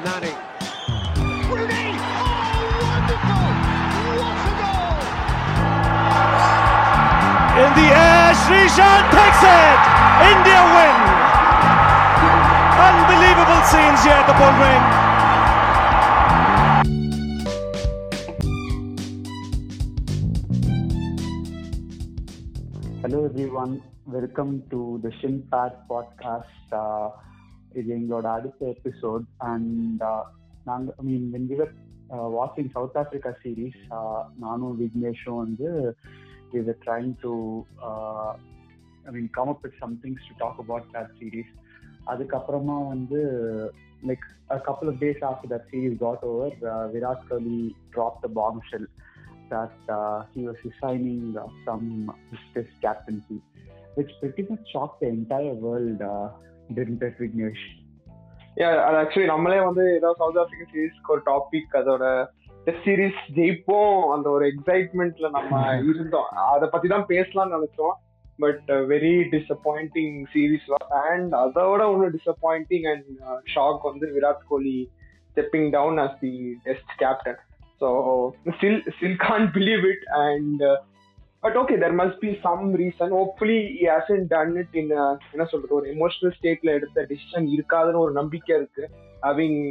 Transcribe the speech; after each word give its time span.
Nani. 0.00 0.32
Rooney! 1.52 1.92
Oh, 1.92 2.64
wonderful! 2.80 3.44
What 4.24 4.40
a 4.40 4.52
goal! 4.56 5.04
In 7.60 7.70
the 7.76 7.88
air, 7.92 8.32
Srishan 8.40 9.02
takes 9.12 9.42
it! 9.44 9.80
India 10.32 10.60
win! 10.72 10.96
Unbelievable 12.88 13.62
scenes 13.68 14.00
here 14.00 14.16
at 14.16 14.24
the 14.24 14.32
Bull 14.40 14.56
Ring. 14.64 14.82
Hello 23.02 23.26
everyone, 23.26 23.82
welcome 24.06 24.62
to 24.70 25.00
the 25.02 25.12
Shin 25.20 25.46
Pad 25.52 25.72
podcast. 25.86 26.72
Uh, 26.72 27.10
இது 27.80 27.90
எங்களோட 27.98 28.26
அடுத்த 28.38 28.60
episode 28.74 29.26
and 29.50 30.04
நாங்கள் 30.68 30.94
I 31.00 31.04
mean 31.08 31.26
when 31.34 31.48
we were 31.52 31.72
வாட்சிங் 32.36 32.72
South 32.76 32.98
Africa 33.02 33.32
series 33.42 33.80
நானும் 34.44 34.76
விக்னேஷும் 34.82 35.40
வந்து 35.44 35.68
இது 36.60 36.72
trying 36.84 37.12
to 37.24 37.32
I 39.06 39.12
mean 39.16 39.30
come 39.38 39.52
up 39.54 39.62
with 39.66 39.78
some 39.82 39.94
things 40.04 40.26
to 40.30 40.34
talk 40.42 40.60
about 40.64 40.88
that 40.96 41.12
series 41.20 41.52
அதுக்கப்புறமா 42.12 42.76
வந்து 42.94 43.20
like 44.08 44.26
couple 44.68 44.90
of 44.92 45.00
days 45.04 45.22
after 45.30 45.52
that 45.54 45.68
series 45.72 45.96
got 46.04 46.26
over 46.32 46.56
Virat 46.94 47.24
Kohli 47.30 47.60
drop 47.96 48.20
the 48.26 48.30
bombshell 48.70 48.88
that 49.50 49.72
uh, 49.90 50.24
he 50.32 50.42
was 50.42 50.58
resigning 50.64 51.36
uh, 51.36 51.46
some 51.64 51.86
his 52.54 52.68
captaincy, 52.80 53.38
which 53.96 54.12
pretty 54.20 54.44
much 54.50 54.64
shocked 54.72 55.00
the 55.00 55.08
entire 55.08 55.56
world, 55.56 56.00
uh, 56.02 56.28
didn't 56.76 57.02
it, 57.08 57.14
Vignesh? 57.18 57.62
அது 58.64 58.96
actually 58.96 59.24
நம்மளே 59.24 59.60
வந்து 59.60 59.94
ஏதோ 59.94 60.14
south 60.18 60.36
African 60.36 60.76
சீரீஸ்க்கு 60.76 61.10
ஒரு 61.10 61.20
topic 61.26 61.76
அதோட 61.76 62.26
test 62.64 62.88
series 62.88 63.20
ஜெயிப்போம். 63.34 64.02
அந்த 64.14 64.30
ஒரு 64.30 64.52
எக்ஸைட்மெண்ட்ல 64.52 65.30
நம்ம 65.30 65.76
இருந்தோம். 65.94 66.28
அதை 66.28 66.68
பத்தி 66.68 66.88
தான் 66.88 67.06
பேசலாம்னு 67.08 67.58
நினைச்சோம். 67.58 67.94
But 68.38 68.62
very 68.66 69.14
disappointing 69.30 70.24
series 70.34 70.84
and 70.88 71.32
அதோட 71.32 71.86
ஒன்று 71.86 72.10
டிசப்பாயிண்டிங் 72.10 72.90
அண்ட் 72.90 73.04
ஷாக் 73.54 73.78
வந்து 73.82 74.20
Virat 74.20 74.44
Kohli 74.48 74.90
stepping 75.34 75.70
down 75.70 75.98
as 75.98 76.18
the 76.20 76.58
test 76.62 76.92
captain 76.96 77.38
So 77.78 77.90
still 78.44 78.80
still 79.00 79.16
can't 79.16 79.50
believe 79.52 79.84
it. 79.84 80.02
And 80.12 80.60
uh, 81.42 81.48
but 81.48 81.56
okay 81.56 81.76
there 81.76 81.92
must 81.92 82.20
be 82.20 82.40
some 82.42 82.72
reason. 82.72 83.10
Hopefully 83.10 83.76
he 83.76 83.86
hasn't 83.86 84.28
done 84.28 84.56
it 84.56 84.74
in 84.74 84.92
a 84.94 85.04
என்ன 85.32 85.44
சொல்றது 85.44 85.74
ஒரு 85.74 85.88
emotional 85.92 86.34
ஸ்டேட்ல 86.36 86.70
எடுத்த 86.72 87.06
decision 87.08 87.46
இருக்காதுன்னு 87.54 87.98
ஒரு 87.98 88.12
நம்பிக்கை 88.12 88.56
இருக்கு. 88.56 88.84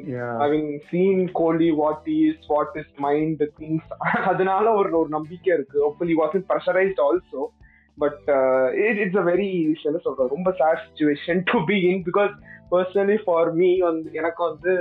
Yeah. 0.10 0.34
having 0.40 0.66
seen 0.90 1.32
Kohli 1.34 1.70
what 1.74 2.08
is 2.18 2.46
what 2.48 2.76
is 2.76 2.94
mind 2.98 3.44
things 3.60 3.90
அதனால 4.26 4.74
ஒரு 4.74 4.98
ஒரு 4.98 5.10
நம்பிக்கை 5.10 5.54
இருக்கு. 5.54 5.80
Hopefully 5.82 6.14
he 6.14 6.22
wasn't 6.24 6.48
pressurized 6.48 7.00
also. 7.00 7.42
But 7.98 8.22
it's 9.00 9.18
a 9.18 9.26
very 9.26 9.48
என்ன 9.86 9.98
சொல்றது 9.98 10.36
ரொம்ப 10.36 10.52
sad 10.52 10.84
situation 10.86 11.42
to 11.52 11.64
be 11.66 11.78
in 11.90 12.04
because 12.04 12.34
personally 12.72 13.18
for 13.24 13.54
me 13.54 13.80
வந்து 13.80 14.10
எனக்கு 14.14 14.44
வந்து 14.50 14.72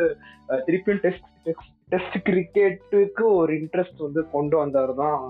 அஹ், 0.49 0.63
திருப்பியும் 0.67 1.01
டெஸ்ட் 1.01 1.27
டெஸ்ட் 1.45 1.69
டெஸ்ட் 1.93 2.17
கிரிக்கெட்டுக்கு 2.27 3.25
ஒரு 3.41 3.53
இன்ட்ரெஸ்ட் 3.61 4.01
வந்து 4.07 4.23
கொண்டு 4.35 4.57
வந்தவர் 4.57 4.95
தான் 4.97 5.21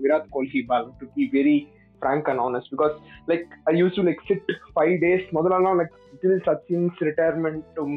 விராட் 0.00 0.30
கோலி 0.30 0.62
பால் 0.70 0.88
to 1.00 1.06
be 1.16 1.24
very 1.34 1.58
frank 2.02 2.28
and 2.30 2.42
honest 2.46 2.72
because 2.74 2.94
like 3.30 3.46
I 3.70 3.74
use 3.80 3.96
to 3.98 4.04
like 4.08 4.22
sit 4.28 4.50
five 4.74 4.94
days 5.04 5.26
முதல்லாம் 5.36 5.78
லைக் 5.80 5.94
டில் 6.22 6.42
சச்சின்ஸ் 6.48 7.00
ரிட்டையர்மெண்ட்டும் 7.08 7.94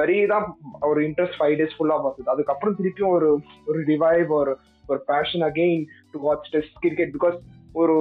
வெரி 0.00 0.18
தான் 0.34 0.46
ஒரு 0.90 1.00
இன்ட்ரெஸ்ட் 1.08 1.38
ஃபைவ் 1.40 1.56
டேஸ் 1.60 1.76
ஃபுல்லாக 1.76 2.02
பார்த்தது 2.04 2.32
அதுக்கப்புறம் 2.34 2.76
திருப்பியும் 2.80 3.14
ஒரு 3.16 3.30
ஒரு 3.68 3.80
ரிவைவ் 3.92 4.32
ஒரு 4.40 4.54
ஒரு 4.88 5.00
passion 5.10 5.44
again 5.48 5.84
to 6.14 6.20
watch 6.26 6.48
test 6.54 6.78
cricket 6.80 7.14
because 7.18 7.38
ஒரு 7.74 7.94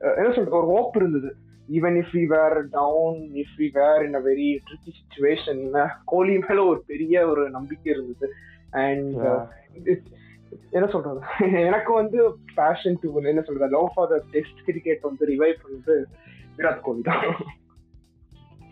uh, 0.00 0.10
என்ன 0.18 0.30
சொல்றது 0.34 0.58
ஒரு 0.58 0.68
ஹோப் 0.72 0.96
இருந்தது. 1.00 1.30
Even 1.68 1.96
if 2.00 2.12
we 2.16 2.24
were 2.32 2.56
down 2.74 3.18
if 3.42 3.54
we 3.60 3.68
were 3.78 4.02
in 4.06 4.16
a 4.18 4.22
very 4.28 4.48
tricky 4.66 4.90
situation 4.98 5.62
Kohli 6.04 6.34
மேல 6.44 6.58
ஒரு 6.70 6.80
பெரிய 6.90 7.24
ஒரு 7.32 7.42
நம்பிக்கை 7.56 7.88
இருந்தது. 7.94 8.28
And 8.70 9.14
Yeah. 9.20 9.44
என்ன 10.70 10.86
சொல்றது 10.86 11.20
எனக்கு 11.68 11.92
வந்து 11.92 12.18
பேஷன் 12.54 12.98
டு 13.00 13.08
என்ன 13.24 13.42
சொல்றது 13.42 13.74
love 13.76 13.88
for 13.94 14.08
the 14.08 14.18
test 14.30 14.60
cricket 14.64 15.02
வந்து 15.02 15.26
ரிவைவ் 15.26 15.56
பண்ணது 15.62 15.96
விராட் 16.58 16.82
கோலி 16.82 17.02
தான் 17.02 17.24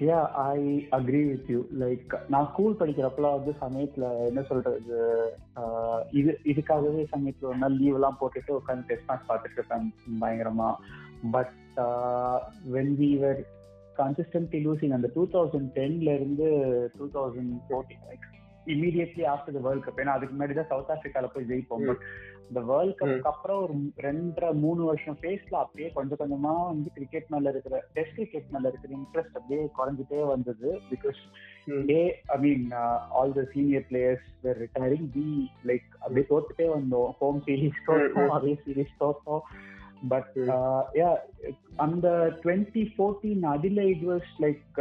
Yeah, 0.01 0.25
I 0.47 0.89
agree 0.91 1.25
with 1.25 1.47
you. 1.49 1.61
Like 1.79 2.11
நான் 2.29 2.49
ஸ்கூல் 2.51 2.77
படிக்கிறப்பலாம் 2.77 3.37
வந்து 3.39 3.53
சமயத்துல 3.61 4.09
என்ன 4.27 4.43
சொல்றது 4.43 4.97
ஆஹ் 5.57 6.03
இது 6.11 6.39
இதுக்காகவே 6.45 7.05
சமயத்துல 7.15 7.49
ஒரு 7.49 7.57
நாள் 7.57 7.73
லீவ் 7.73 7.95
எல்லாம் 7.95 8.19
போட்டுட்டு 8.21 8.53
உட்காந்து 8.59 8.85
டெஸ்ட் 8.87 9.09
மேட்ச் 9.09 9.29
பார்த்துட்டு 9.29 9.59
இருப்பேன் 9.59 9.87
பயங்கரமா 10.21 10.69
but 11.31 11.55
when 12.71 12.95
we 12.99 13.11
were 13.19 13.41
consistently 13.97 14.61
losing 14.67 14.93
அந்த 14.93 15.11
டூ 15.15 15.25
தௌசண்ட் 15.27 15.71
டென்ல 15.75 16.15
இருந்து 16.15 16.49
two 16.99 17.07
thousand 17.13 17.55
fourteen 17.69 18.05
like 18.09 18.27
immediately 18.75 19.25
after 19.33 19.57
the 19.57 19.63
world 19.67 19.85
cup 19.87 20.01
ஏன்னா 20.03 20.15
அதுக்கு 20.17 20.35
முன்னாடி 20.37 20.55
தான் 20.59 20.71
சவுத் 20.73 20.93
ஆப்பிரிக்கால 20.95 21.29
போய் 21.35 21.49
ஜெயிப்போம். 21.51 21.85
பட் 21.89 22.03
இந்த 22.49 22.61
வேர்ல்ட். 22.71 22.97
கப்புக்கு 22.99 23.31
அப்புறம் 23.33 23.61
ஒரு 23.65 23.75
ரெண்டரை 24.07 24.51
மூணு 24.65 24.83
வருஷம் 24.89 25.19
ஃபேஸ்ல 25.21 25.55
அப்படியே 25.63 25.89
கொஞ்சம் 25.97 26.21
கொஞ்சமா 26.23 26.53
வந்து 26.71 26.91
கிரிக்கெட் 26.97 27.31
மேல 27.35 27.53
இருக்கிற 27.55 27.77
டெஸ்ட் 27.97 28.19
கிரிக்கெட் 28.19 28.53
மேல 28.55 28.73
இருக்கிற 28.73 28.93
இன்ட்ரெஸ்ட் 29.01 29.39
அப்படியே 29.39 29.63
குறைஞ்சிட்டே 29.79 30.21
வந்தது. 30.35 30.69
Because 30.91 31.23
a 31.91 32.01
I 32.35 32.39
mean 32.45 32.67
all 33.19 33.37
the 33.39 33.45
senior 33.55 33.87
players 33.91 34.29
retiring 34.63 35.09
be 35.17 35.27
like 35.71 35.89
அப்படியே 36.03 36.27
தோத்துட்டே 36.33 36.69
வந்தோம். 36.77 37.09
ஹோம் 37.23 37.41
சீரீஸ் 37.49 37.81
தோத்தோம் 37.89 38.35
அதே 38.37 38.53
சீரீஸ் 38.67 38.95
தோத்தோம். 39.05 39.43
பட். 40.09 40.37
யா 41.01 41.11
அந்த 41.85 42.07
டுவெண்ட்டி 42.43 42.83
ஃபோர்டீன் 42.95 43.45
அதில் 43.55 43.81
it 43.93 44.05
was 44.11 44.31
like. 44.45 44.79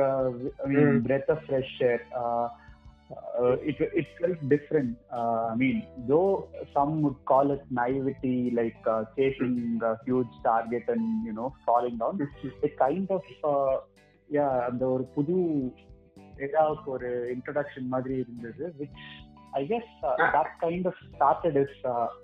Breath 1.08 1.32
of 1.36 1.44
fresh 1.48 1.78
air 1.90 2.06
it 3.71 3.77
it 3.81 4.07
felt 4.21 4.49
different. 4.49 4.97
Uh, 5.13 5.47
I 5.53 5.55
mean, 5.57 5.87
though 6.07 6.49
some 6.75 7.03
would 7.03 7.25
call 7.25 7.51
it 7.51 7.63
naivety, 7.71 8.53
like 8.55 8.77
uh, 8.87 9.05
chasing 9.17 9.81
a 9.83 9.97
huge 10.05 10.33
target 10.45 10.85
and 10.89 11.25
you 11.25 11.33
know 11.33 11.55
falling 11.67 11.97
down. 11.99 12.21
It 12.63 12.79
kind 12.79 13.11
of 13.11 13.23
uh, 13.45 13.79
yeah, 14.37 14.53
அந்த 14.71 14.83
ஒரு 14.95 15.05
புது 15.17 15.37
ஏதாவது 16.47 16.91
ஒரு 16.95 17.09
introduction 17.35 17.89
மாதிரி 17.95 18.15
இருந்தது 18.25 18.75
which 18.79 19.01
I 19.61 19.65
guess 19.71 19.89
uh, 20.09 20.17
that 20.35 20.51
kind 20.65 20.85
of 20.91 20.97
started 21.15 21.57
as 21.57 21.73
uh, 21.85 22.07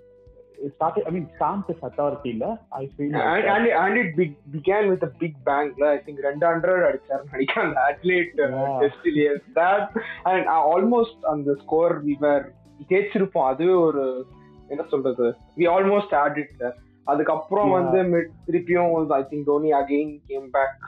started. 0.60 1.02
I 1.02 1.16
mean, 1.16 1.28
stamped 1.40 1.70
as 1.70 1.82
authority, 1.82 2.28
இல்ல? 2.28 2.58
I 2.68 2.90
feel. 2.98 3.00
like 3.00 3.46
and, 3.46 3.46
and, 3.46 3.66
and 3.66 3.96
it 3.96 4.14
be, 4.16 4.36
began 4.52 4.84
with 4.84 5.04
a 5.04 5.10
big 5.18 5.32
bang 5.44 5.72
I 5.88 5.98
think 6.06 6.20
ரெண்டு 6.20 6.46
hundred 6.46 6.92
அடிச்சார் 6.92 7.22
நினைக்கிறேன் 7.30 7.74
Adelaide. 7.74 8.58
டெஸ்ட்லயே 8.80 9.36
that 9.54 9.88
and 10.22 10.46
almost 10.46 11.24
அந்த 11.24 11.54
score 11.54 12.02
we were 12.02 12.52
ஜெயிச்சிருப்போம் 12.88 13.46
அதுவே 13.46 13.72
ஒரு 13.72 14.26
என்ன 14.68 14.82
சொல்றது 14.82 15.34
வி 15.56 15.60
ஆல்மோஸ்ட் 15.60 16.14
ஆட் 16.14 16.36
இட் 16.36 16.74
அதுக்கப்புறம். 17.04 17.70
வந்து 17.70 18.02
mid- 18.02 18.50
திருப்பியும் 18.50 19.06
I 19.08 19.22
think 19.22 19.44
Dhoni 19.44 19.72
again 19.72 20.18
came 20.26 20.50
back 20.50 20.84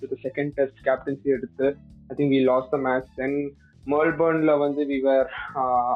to 0.00 0.06
second 0.22 0.48
test 0.48 0.86
captaincy 0.86 1.22
எடுத்து 1.22 1.76
I 2.08 2.16
think 2.16 2.30
we 2.30 2.42
loss 2.42 2.70
the 2.70 2.76
match 2.76 3.14
then 3.14 3.54
மெல்பர்ன்ல 3.92 4.52
வந்து 4.64 4.82
விவர் 4.92 5.30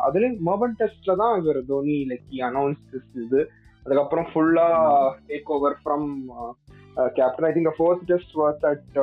அதுல 0.06 0.28
மெல்பர்ன் 0.48 0.78
டெஸ்ட்ல 0.80 1.14
தான் 1.22 1.34
இவர் 1.40 1.60
தோனி 1.70 1.96
லைக் 2.10 2.26
அனௌன்ஸ் 2.48 2.82
இது. 3.24 3.40
அதுக்கப்புறம் 3.84 4.28
ஃபுல்லா 4.32 4.66
take 5.30 5.50
over 5.56 5.76
from 5.82 6.08
captain 7.18 7.46
I 7.48 7.52
think 7.56 7.78
fourth 7.78 8.04
test 8.10 8.34
was 8.42 8.62
at 8.70 8.98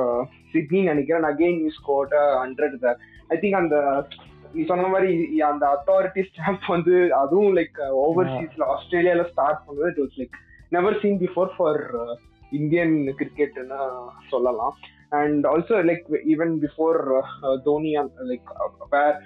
Sydney 0.52 0.80
நினைக்கிறேன். 0.90 1.26
Again 1.32 1.60
you 1.64 1.70
scored 1.80 2.14
hundred 2.42 2.76
there 2.84 2.98
I 3.34 3.38
think 3.42 3.60
அந்த 3.62 3.76
நீ 4.54 4.62
சொன்ன 4.70 4.88
மாதிரி 4.92 5.12
அந்த 5.50 5.64
அத்தாரிட்டி 5.74 6.22
ஸ்டாம்ப் 6.28 6.66
வந்து 6.74 6.96
அதுவும் 7.22 7.54
லைக் 7.58 7.78
ஓவர்சீஸ்ல 8.04 8.66
ஆஸ்திரேலியால 8.74 9.24
ஸ்டார்ட் 9.32 9.64
பண்ணது. 9.66 9.88
It 9.92 10.02
was 10.02 10.18
like 10.20 10.36
never 10.76 11.00
seen 11.02 11.18
before 11.24 11.50
for 11.56 11.82
Indian 12.58 12.94
கிரிக்கெட்னு 13.20 13.80
சொல்லலாம். 14.32 14.76
And 15.18 15.46
also 15.52 15.80
like 15.90 16.06
even 16.34 16.54
before 16.64 16.98
Dhoni 17.68 17.92
like 18.30 18.52
were 18.94 19.16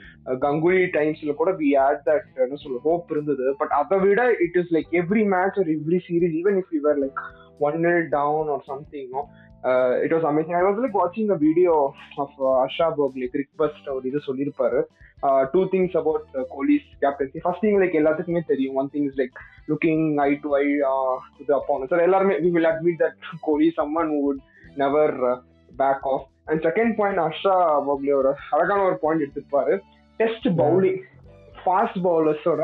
Ganguly 0.46 0.82
டைம்ஸ்ல 0.96 1.34
கூட 1.42 1.52
வி 1.60 1.70
ஆட் 1.87 2.02
தட் 2.08 2.31
என்ன 2.46 2.58
சொல்ல 2.64 2.81
ஹோப் 2.88 3.12
இருந்தது. 3.16 3.46
பட் 3.60 3.76
அதை 3.81 3.98
விட 4.06 4.22
it 4.46 4.58
is 4.62 4.72
like 4.76 4.90
every 5.02 5.26
match 5.34 5.60
ஒரு 5.64 5.72
every 5.78 6.00
series 6.08 6.34
even 6.40 6.58
if 6.62 6.75
you 6.76 6.82
like 7.04 7.20
one 7.69 7.78
nil 7.87 8.00
down 8.16 8.50
or 8.56 8.66
something 8.72 9.14
it 10.04 10.12
was 10.14 10.26
amazing 10.28 10.56
I 10.58 10.62
was 10.66 10.78
like 10.82 10.96
வாட்சிங் 11.00 11.31
a 11.34 11.38
video 11.46 11.72
of 12.22 12.37
Harsha 12.64 12.87
Bhogle 12.98 13.26
first 13.62 13.88
ஒரு 13.94 14.04
இது 14.10 14.20
சொல்லியிருப்பாரு. 14.28 14.81
Two 15.52 15.62
things 15.72 15.96
about 16.00 16.28
Kohli's 16.54 16.87
captaincy 17.02 17.40
first 17.44 17.64
thing 17.66 17.78
like 17.82 17.98
எல்லாத்துக்குமே 18.00 18.42
தெரியும். 18.52 18.76
One 18.82 18.90
thing 18.94 19.06
is 19.08 19.19
like 19.20 19.37
looking 19.70 20.04
I 20.26 20.31
to 20.44 20.50
I 20.62 20.64
to 21.38 21.44
the 21.50 21.58
sir 21.90 22.06
எல்லாருமே 22.08 22.37
we 22.44 22.50
will 22.56 22.70
admit 22.72 23.00
that 23.04 23.19
Kohli 23.48 23.69
someone 23.81 24.12
would 24.22 24.40
never 24.82 25.16
back 25.80 26.06
off 26.12 26.26
and 26.48 26.62
second 26.66 26.94
point 26.98 27.22
Harsha 27.28 27.54
Bhogle 27.88 28.12
ஒரு 28.20 28.32
அழகான 28.54 28.80
ஒரு 28.90 28.98
point 29.04 29.24
எடுத்துருப்பாரு. 29.24 29.74
Test 30.20 30.48
bowling 30.62 31.00
fast 31.62 32.00
பவுலர்ஸோட 32.08 32.62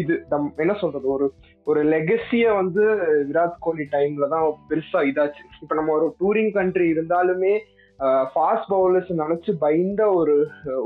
இது 0.00 0.14
நம் 0.32 0.48
என்ன 0.62 0.72
சொல்றது 0.82 1.06
ஒரு 1.16 1.26
ஒரு 1.66 1.80
லெகசிய 1.94 2.46
வந்து 2.60 2.82
விராட் 3.28 3.56
கோலி 3.64 3.84
டைம்ல 3.94 4.26
தான் 4.34 4.44
பெருசா 4.70 5.00
இதாச்சு. 5.10 5.42
இப்ப 5.62 5.74
நம்ம 5.78 5.92
ஒரு 5.98 6.06
டூரிங் 6.20 6.52
கண்ட்ரி 6.58 6.86
இருந்தாலுமே 6.94 7.54
ஃபாஸ்ட் 8.32 8.68
பவுலர்ஸ் 8.74 9.10
நினைச்சு 9.22 9.50
பயந்த 9.64 10.02
ஒரு 10.18 10.34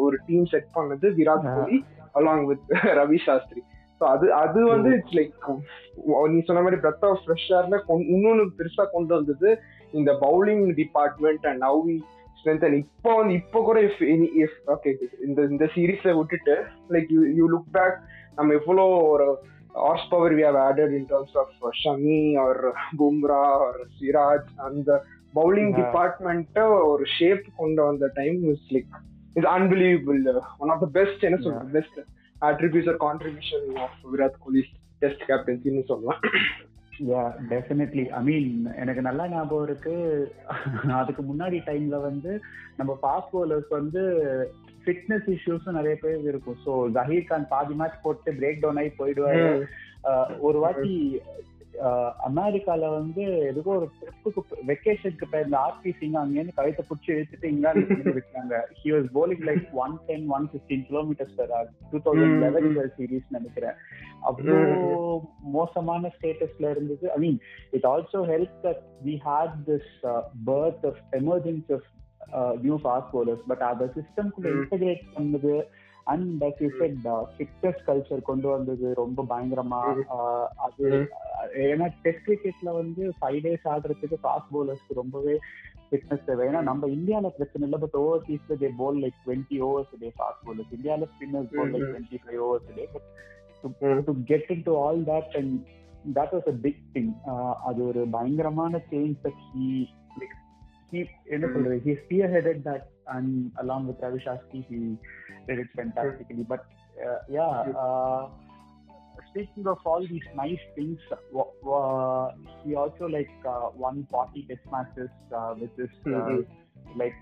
ஒரு 0.04 0.16
டீம் 0.28 0.46
செட் 0.52 0.70
பண்ணது 0.76 1.06
Virat 1.18 1.48
Kohli 1.56 1.78
along 2.18 2.44
with 2.50 2.64
Ravi 3.00 3.18
Shastri. 3.26 3.62
So 3.98 4.04
அது 4.14 4.26
அது 4.42 4.60
வந்து 4.74 4.90
இட்ஸ் 4.98 5.16
லைக் 5.18 5.48
நீ 6.34 6.38
சொன்ன 6.48 6.62
மாதிரி 6.66 6.78
பிரத் 6.84 7.06
ஆஃப் 7.08 7.22
ஃப்ரெஷ்ஷார்ல 7.24 7.78
இன்னொன்னு 8.14 8.44
பெருசா 8.58 8.84
கொண்டு 8.94 9.12
வந்தது 9.18 9.50
இந்த 9.92 10.10
bowling 10.24 10.64
department 10.80 11.46
and 11.50 11.62
now 11.64 11.80
strengthen 12.38 12.76
இப்போ 12.82 13.10
வந்து 13.16 13.34
இப்போ 13.40 13.58
கூட 13.64 13.78
இஃப் 13.88 14.02
இஃப் 14.42 14.58
ஓகே 14.74 14.90
இந்த 15.26 15.40
இந்த 15.52 15.64
சீரீஸை 15.74 16.12
விட்டுட்டு 16.18 16.54
like 16.94 17.08
you 17.16 17.22
you 17.38 17.46
look 17.54 17.70
back 17.78 17.96
நம்ம 18.36 18.54
எவ்வளோ 18.60 18.84
ஒரு 19.12 19.26
horsepower 20.12 20.34
we 20.38 20.44
have 20.48 20.58
added 20.66 20.94
in 20.98 21.08
terms 21.10 21.36
of 21.42 21.52
Shami 21.82 22.20
or 22.44 22.60
Bumrah 23.00 23.42
or 23.58 23.80
Siraj 23.98 24.48
அந்த 24.68 24.90
பவுலிங் 25.34 25.72
டிபார்ட்மெண்ட்டை 25.80 26.64
ஒரு 26.92 27.04
ஷேப் 27.18 27.44
கொண்டு 27.56 27.82
வந்த 27.88 28.06
time 28.16 28.38
is 28.54 28.66
like 28.76 28.96
is 29.36 29.50
unbelievable 29.56 30.20
one 30.62 30.72
of 30.74 30.82
the 30.84 30.88
best 30.98 31.24
என்ன 31.28 31.38
சொல்றது 31.44 31.74
best 31.78 32.00
attributes 32.42 32.90
or 32.92 33.00
contribution 33.06 33.68
of 33.84 33.98
Virat 34.12 34.40
Kohli 34.44 34.62
test 35.02 35.22
கேப்டன்சின்னு 35.28 35.84
சொல்லலாம். 35.90 36.20
Yeah 37.08 37.20
definitely 37.50 38.04
I 38.18 38.20
mean 38.28 38.48
எனக்கு 38.82 39.02
நல்லா 39.06 39.24
ஞாபகம் 39.32 39.66
இருக்கு. 39.68 39.94
அதுக்கு 41.00 41.22
முன்னாடி 41.30 41.58
டைம்ல 41.68 41.98
வந்து 42.08 42.32
நம்ம 42.78 42.98
ஃபாஸ்ட் 43.02 43.32
பவுலர்ஸ் 43.34 43.70
வந்து 43.78 44.02
ஃபிட்னஸ் 44.84 45.28
இஷ்யூஸும் 45.34 45.78
நிறைய 45.78 45.96
பேர் 46.02 46.28
இருக்கும். 46.32 46.58
ஸோ 46.66 46.72
ஜஹீர் 46.96 47.30
கான் 47.30 47.50
பாதி 47.54 47.74
மேட்ச் 47.80 48.02
போட்டு 48.02 48.32
பிரேக் 48.40 48.62
டவுன் 48.64 48.80
ஆகி 48.82 48.92
போயிடுவாரு. 49.00 49.48
ஒரு 50.48 50.58
வாட்டி 50.64 50.94
அமெரிக்கால 52.28 52.88
வந்து 52.96 53.22
எதுக்கோ 53.50 53.72
ஒரு 53.80 53.86
ட்ரிப்புக்கு 53.98 54.56
வெக்கேஷனுக்கு 54.70 55.26
போயிருந்த 55.32 55.56
ஆர்பி 55.66 55.90
சிங் 55.98 56.16
அங்கேருந்து 56.22 56.56
கழுத்தை 56.58 56.82
பிடிச்சி 56.88 57.10
இழுத்துட்டு 57.14 57.50
இங்கிலாந்து 57.52 58.14
விட்டாங்க 58.18 58.60
he 58.80 58.90
was 58.94 59.08
bowling 59.16 59.44
like 59.50 59.66
one 59.84 59.94
ten 60.08 60.26
one 60.36 60.46
fifteen 60.54 60.84
kilometres 60.90 61.38
two 61.92 62.00
thousand 62.06 62.36
eleven 62.44 62.68
series 62.98 63.34
நினைக்கிறேன். 63.36 63.78
அவ்வளோ 64.30 64.56
மோசமான 65.56 66.10
ஸ்டேட்டஸ்ல 66.16 66.70
இருந்தது. 66.74 67.06
I 67.16 67.18
mean 67.24 67.38
it 67.78 67.88
also 67.92 68.20
help 68.32 68.58
that 68.66 68.82
we 69.08 69.14
had 69.28 69.56
this 69.70 69.92
birth 70.50 70.86
of 70.90 71.00
emergency 71.20 71.74
of 71.78 71.88
new 72.66 72.78
fast 72.84 73.12
bowlers 73.14 73.44
but 73.52 73.64
அதை 73.70 73.86
சிஸ்டம்குள்ள 73.98 74.50
இன்டகிரேட் 74.58 75.06
பண்ணது. 75.16 75.54
And 76.10 76.28
like 76.42 76.60
you 76.64 76.70
set 76.80 76.98
fitness 77.36 77.80
culture 77.88 78.28
கொண்டு 78.30 78.48
வந்தது 78.54 78.86
ரொம்ப 79.02 79.24
பயங்கரமா. 79.32 79.80
அது 80.66 80.86
ஏன்னா 81.66 81.88
டெஸ்ட் 82.04 82.24
கிரிக்கெட்ல 82.28 82.72
வந்து 82.80 83.02
ஃபைவ் 83.18 83.40
டேஸ் 83.46 83.66
ஆடுறதுக்கு 83.72 84.22
ஃபாஸ்ட் 84.24 84.50
பவுலர்ஸ்க்கு 84.54 85.00
ரொம்பவே 85.02 85.34
ஃபிட்னஸ் 85.88 86.26
தேவை. 86.28 86.42
ஏன்னா 86.50 86.62
நம்ம 86.70 86.88
இந்தியாவில் 86.96 87.36
பிரச்சனை 87.38 87.64
இல்லை 87.68 87.80
but 87.84 87.98
ஓவர்சீஸ்ல 88.02 88.56
they 88.62 88.70
bowl 88.80 89.00
like 89.04 89.18
twenty 89.24 89.58
overs 89.68 89.94
day 90.04 90.10
fast 90.18 90.42
bowlers 90.46 90.74
இந்தியாவில் 90.78 91.10
spinners 91.14 91.52
bowl 91.56 91.72
like 91.74 91.88
twenty 91.92 92.20
five 92.24 92.40
overs 92.46 92.68
day 92.78 92.86
but 92.94 93.08
to 94.08 94.14
get 94.32 94.50
in 94.56 94.66
to 94.68 94.74
all 94.84 95.00
that 95.12 95.34
and 95.40 95.54
that 96.18 96.34
was 96.36 96.50
a 96.52 96.56
big 96.66 96.84
thing 96.94 97.10
அது 97.70 97.80
ஒரு 97.88 98.02
பயங்கரமான 98.16 98.82
சேஞ்ச் 98.92 99.16
தட் 99.26 99.42
ஹீ 99.48 99.66
he 100.91 101.01
என்ன 101.35 101.45
சொல்றது 101.53 101.77
he 101.85 101.93
spearheaded 102.03 102.57
that 102.69 102.83
and 103.15 103.29
along 103.63 103.81
with 103.89 103.97
Ravi 104.05 104.19
Shastri 104.25 104.59
he 104.69 104.79
did 105.47 105.59
it 105.63 105.69
fantastically 105.79 106.45
but 106.53 106.63
uh, 107.05 107.19
yeah 107.37 107.55
uh, 107.83 108.23
speaking 109.29 109.65
of 109.73 109.79
all 109.89 110.03
these 110.13 110.27
nice 110.43 110.65
things 110.75 110.99
uh, 111.13 112.25
he 112.63 112.75
also 112.83 113.05
like 113.17 113.33
uh, 113.53 113.67
won 113.83 113.95
40 114.11 114.45
test 114.49 114.65
matches 114.75 115.11
uh, 115.39 115.53
with 115.61 115.73
this 115.81 115.95
uh, 116.05 116.09
mm-hmm. 116.09 116.99
like 117.01 117.17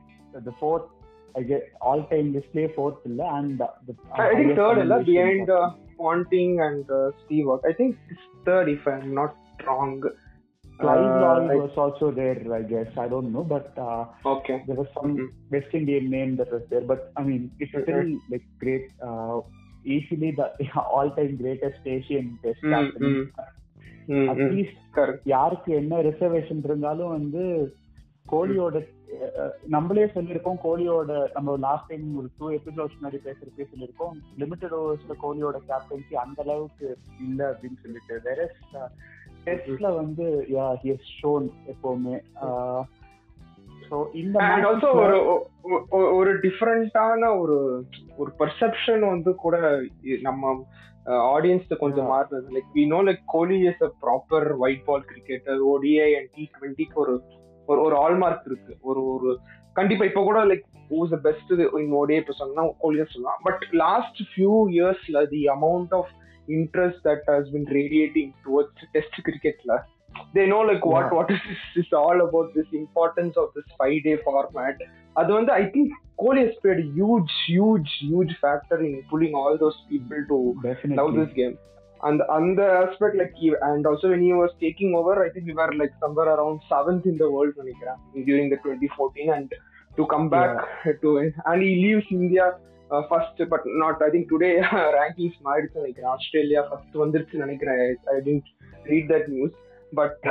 the 0.47 0.53
fourth 0.61 0.89
I 1.35 1.41
guess 1.41 1.61
all 1.81 2.03
time 2.11 2.31
display 2.33 2.71
fourth 2.75 2.99
illa 3.05 3.27
and 3.39 3.59
uh, 3.59 3.67
the, 3.87 3.93
uh, 4.11 4.21
I 4.21 4.35
think 4.35 4.55
third 4.55 4.79
illa 4.83 5.03
behind 5.03 5.49
uh, 5.49 5.71
Ponting 5.97 6.59
and 6.61 6.89
uh, 6.89 7.11
Steve 7.25 7.47
I 7.69 7.73
think 7.73 7.97
it's 8.09 8.19
third 8.45 8.69
if 8.69 8.87
I'm 8.87 9.13
not 9.13 9.35
wrong 9.65 10.03
Clive 10.80 11.20
Lloyd 11.22 11.50
uh, 11.50 11.58
was 11.58 11.76
also 11.76 12.10
there, 12.12 12.40
I 12.52 12.62
guess. 12.62 12.86
I 12.96 13.08
don't 13.08 13.32
know, 13.32 13.44
but 13.44 13.76
uh, 13.78 14.04
okay, 14.24 14.62
there 14.66 14.76
was 14.76 14.86
some 14.94 15.16
mm-hmm. 15.16 15.26
West 15.50 15.72
Indian 15.72 16.08
name 16.08 16.36
that 16.36 16.52
was 16.52 16.62
there. 16.70 16.82
But 16.82 17.12
I 17.16 17.22
mean, 17.22 17.50
it's 17.58 17.72
mm-hmm. 17.72 17.82
still 17.82 18.20
like 18.30 18.44
great, 18.58 18.86
uh, 19.02 19.40
easily 19.84 20.30
the 20.32 20.48
all-time 20.80 21.36
greatest 21.36 21.80
Asian 21.86 22.38
Test 22.42 22.60
captain. 22.62 23.06
Mm-hmm. 23.06 23.54
At least 24.32 25.24
யாருக்கு 25.32 25.70
என்ன 25.78 25.96
reservation 26.06 26.62
இருந்தாலும் 26.68 27.10
வந்து 27.16 27.42
கோலியோட 28.32 28.76
நம்மளே 29.74 30.04
சொல்லியிருக்கோம் 30.14 30.60
கோலியோட 30.64 31.12
நம்ம 31.36 31.56
last 31.66 31.90
time 31.90 32.06
ஒரு 32.20 32.28
two 32.38 32.46
episodes 32.58 32.96
முன்னாடி 32.98 33.18
பேசுறப்பே 33.26 33.66
சொல்லியிருக்கோம் 33.72 34.16
லிமிடெட் 34.42 34.74
ஓவர்ஸ்ல 34.80 35.16
கோலியோட 35.24 35.58
கேப்டன்சி 35.70 36.16
அந்த 36.24 36.42
அளவுக்கு 36.46 36.88
இல்லை 37.26 37.46
அப்படின்னு 37.52 37.78
சொல்லிட்டு 37.84 38.16
வேற 38.28 38.40
டெஸ்ட்ல 39.48 39.94
வந்து 39.94 40.26
யா 40.52 40.66
ஹி 40.82 40.94
ஷோன் 41.20 41.46
எப்பவுமே 41.66 42.16
ஸோ 43.90 43.98
இந்த 44.12 44.38
ஆல்சோ 44.70 44.88
ஒரு 44.96 45.18
ஒரு 46.16 46.32
டிஃப்ரெண்டான 46.38 47.30
ஒரு 47.38 47.56
ஒரு 48.16 48.30
பர்செப்ஷன் 48.38 49.04
வந்து 49.08 49.34
கூட 49.34 49.56
நம்ம 50.20 50.52
ஆடியன்ஸ் 51.34 51.74
கொஞ்சம் 51.78 52.10
மாறுறது 52.12 52.54
like 52.54 52.72
we 52.74 52.86
know 52.86 52.98
like 53.02 53.22
Kohli 53.26 53.58
is 53.60 53.82
a 53.82 53.90
proper 54.02 54.46
white 54.58 54.84
ball 54.84 55.04
cricketer 55.04 55.60
ODI 55.72 56.08
and 56.18 56.30
T 56.34 56.44
டுவெண்ட்டிக்கு 56.56 56.94
ஒரு 56.94 57.14
ஒரு 57.68 57.80
ஒரு 57.80 57.96
ஆல்மார்க் 57.96 58.46
இருக்கு. 58.46 58.72
ஒரு 58.82 59.00
ஒரு 59.06 59.30
கண்டிப்பா 59.72 60.04
இப்போ 60.04 60.22
கூட 60.22 60.38
like 60.44 60.66
who's 60.90 61.14
best 61.22 61.50
in 61.80 61.92
ODI 61.92 62.16
இப்போ 62.16 62.32
சொன்னா 62.32 62.62
கோலி 62.78 63.04
சொல்லலாம். 63.04 63.40
பட் 63.42 63.64
லாஸ்ட் 63.70 64.20
ஃபியூ 64.30 64.54
இயர்ஸ்ல 64.70 65.28
the 65.28 65.42
amount 65.46 65.94
of 65.94 66.12
interest 66.48 66.98
that 67.04 67.22
has 67.28 67.48
been 67.54 67.66
radiating 67.78 68.34
towards 68.44 68.70
test 68.94 69.14
cricket 69.28 69.58
la 69.70 69.78
they 70.34 70.46
know 70.46 70.60
like 70.60 70.84
what 70.92 71.06
yeah. 71.06 71.16
what 71.18 71.30
is 71.30 71.40
this 71.74 71.86
is 71.86 71.92
all 71.92 72.20
about 72.28 72.54
this 72.54 72.66
importance 72.72 73.34
of 73.36 73.48
this 73.56 73.68
five 73.82 74.00
day 74.08 74.16
format 74.28 74.78
அது 75.20 75.30
வந்து 75.36 75.52
I 75.60 75.62
think 75.74 75.94
Kohli 76.22 76.40
has 76.46 76.56
played 76.62 76.80
a 76.84 76.88
huge 76.98 77.32
huge 77.52 77.92
huge 78.10 78.32
factor 78.42 78.78
in 78.88 78.92
pulling 79.10 79.32
all 79.40 79.54
those 79.64 79.78
people 79.90 80.20
to 80.30 80.38
Definitely. 80.66 80.98
love 81.00 81.10
this 81.20 81.32
game 81.40 81.54
and 82.08 82.20
அந்த 82.36 82.60
aspect 82.82 83.14
like 83.20 83.32
he, 83.40 83.48
and 83.68 83.86
also 83.90 84.06
when 84.12 84.22
he 84.26 84.32
was 84.42 84.52
taking 84.64 84.90
over 84.98 85.14
i 85.24 85.30
think 85.32 85.46
we 85.50 85.56
were 85.60 85.72
like 85.82 85.94
somewhere 86.04 86.28
around 86.34 86.58
seventh 86.72 87.06
in 87.12 87.16
the 87.22 87.28
world 87.34 87.54
நினைக்கிறேன் 87.62 87.98
during 88.28 88.46
the 88.52 88.58
2014 88.64 89.32
and 89.36 89.50
to 89.98 90.04
come 90.12 90.26
back 90.36 90.52
yeah. 90.86 90.96
to 91.02 91.10
and 91.50 91.60
he 91.66 91.72
leaves 91.84 92.08
india 92.20 92.46
first 93.08 93.40
but 93.52 93.66
not 93.82 94.02
I 94.06 94.08
think 94.14 94.30
today 94.32 94.50
rankings 94.98 95.38
மாறிடுச்சு 95.46 95.82
நினைக்கிறேன். 95.82 96.10
Australia 96.14 96.62
first 96.68 96.96
வந்துருச்சு 97.04 97.42
நினைக்கிறேன். 97.44 97.80
I 98.14 98.16
tend 98.28 98.48
read 98.90 99.10
that 99.14 99.28
news 99.34 99.56
but 100.00 100.24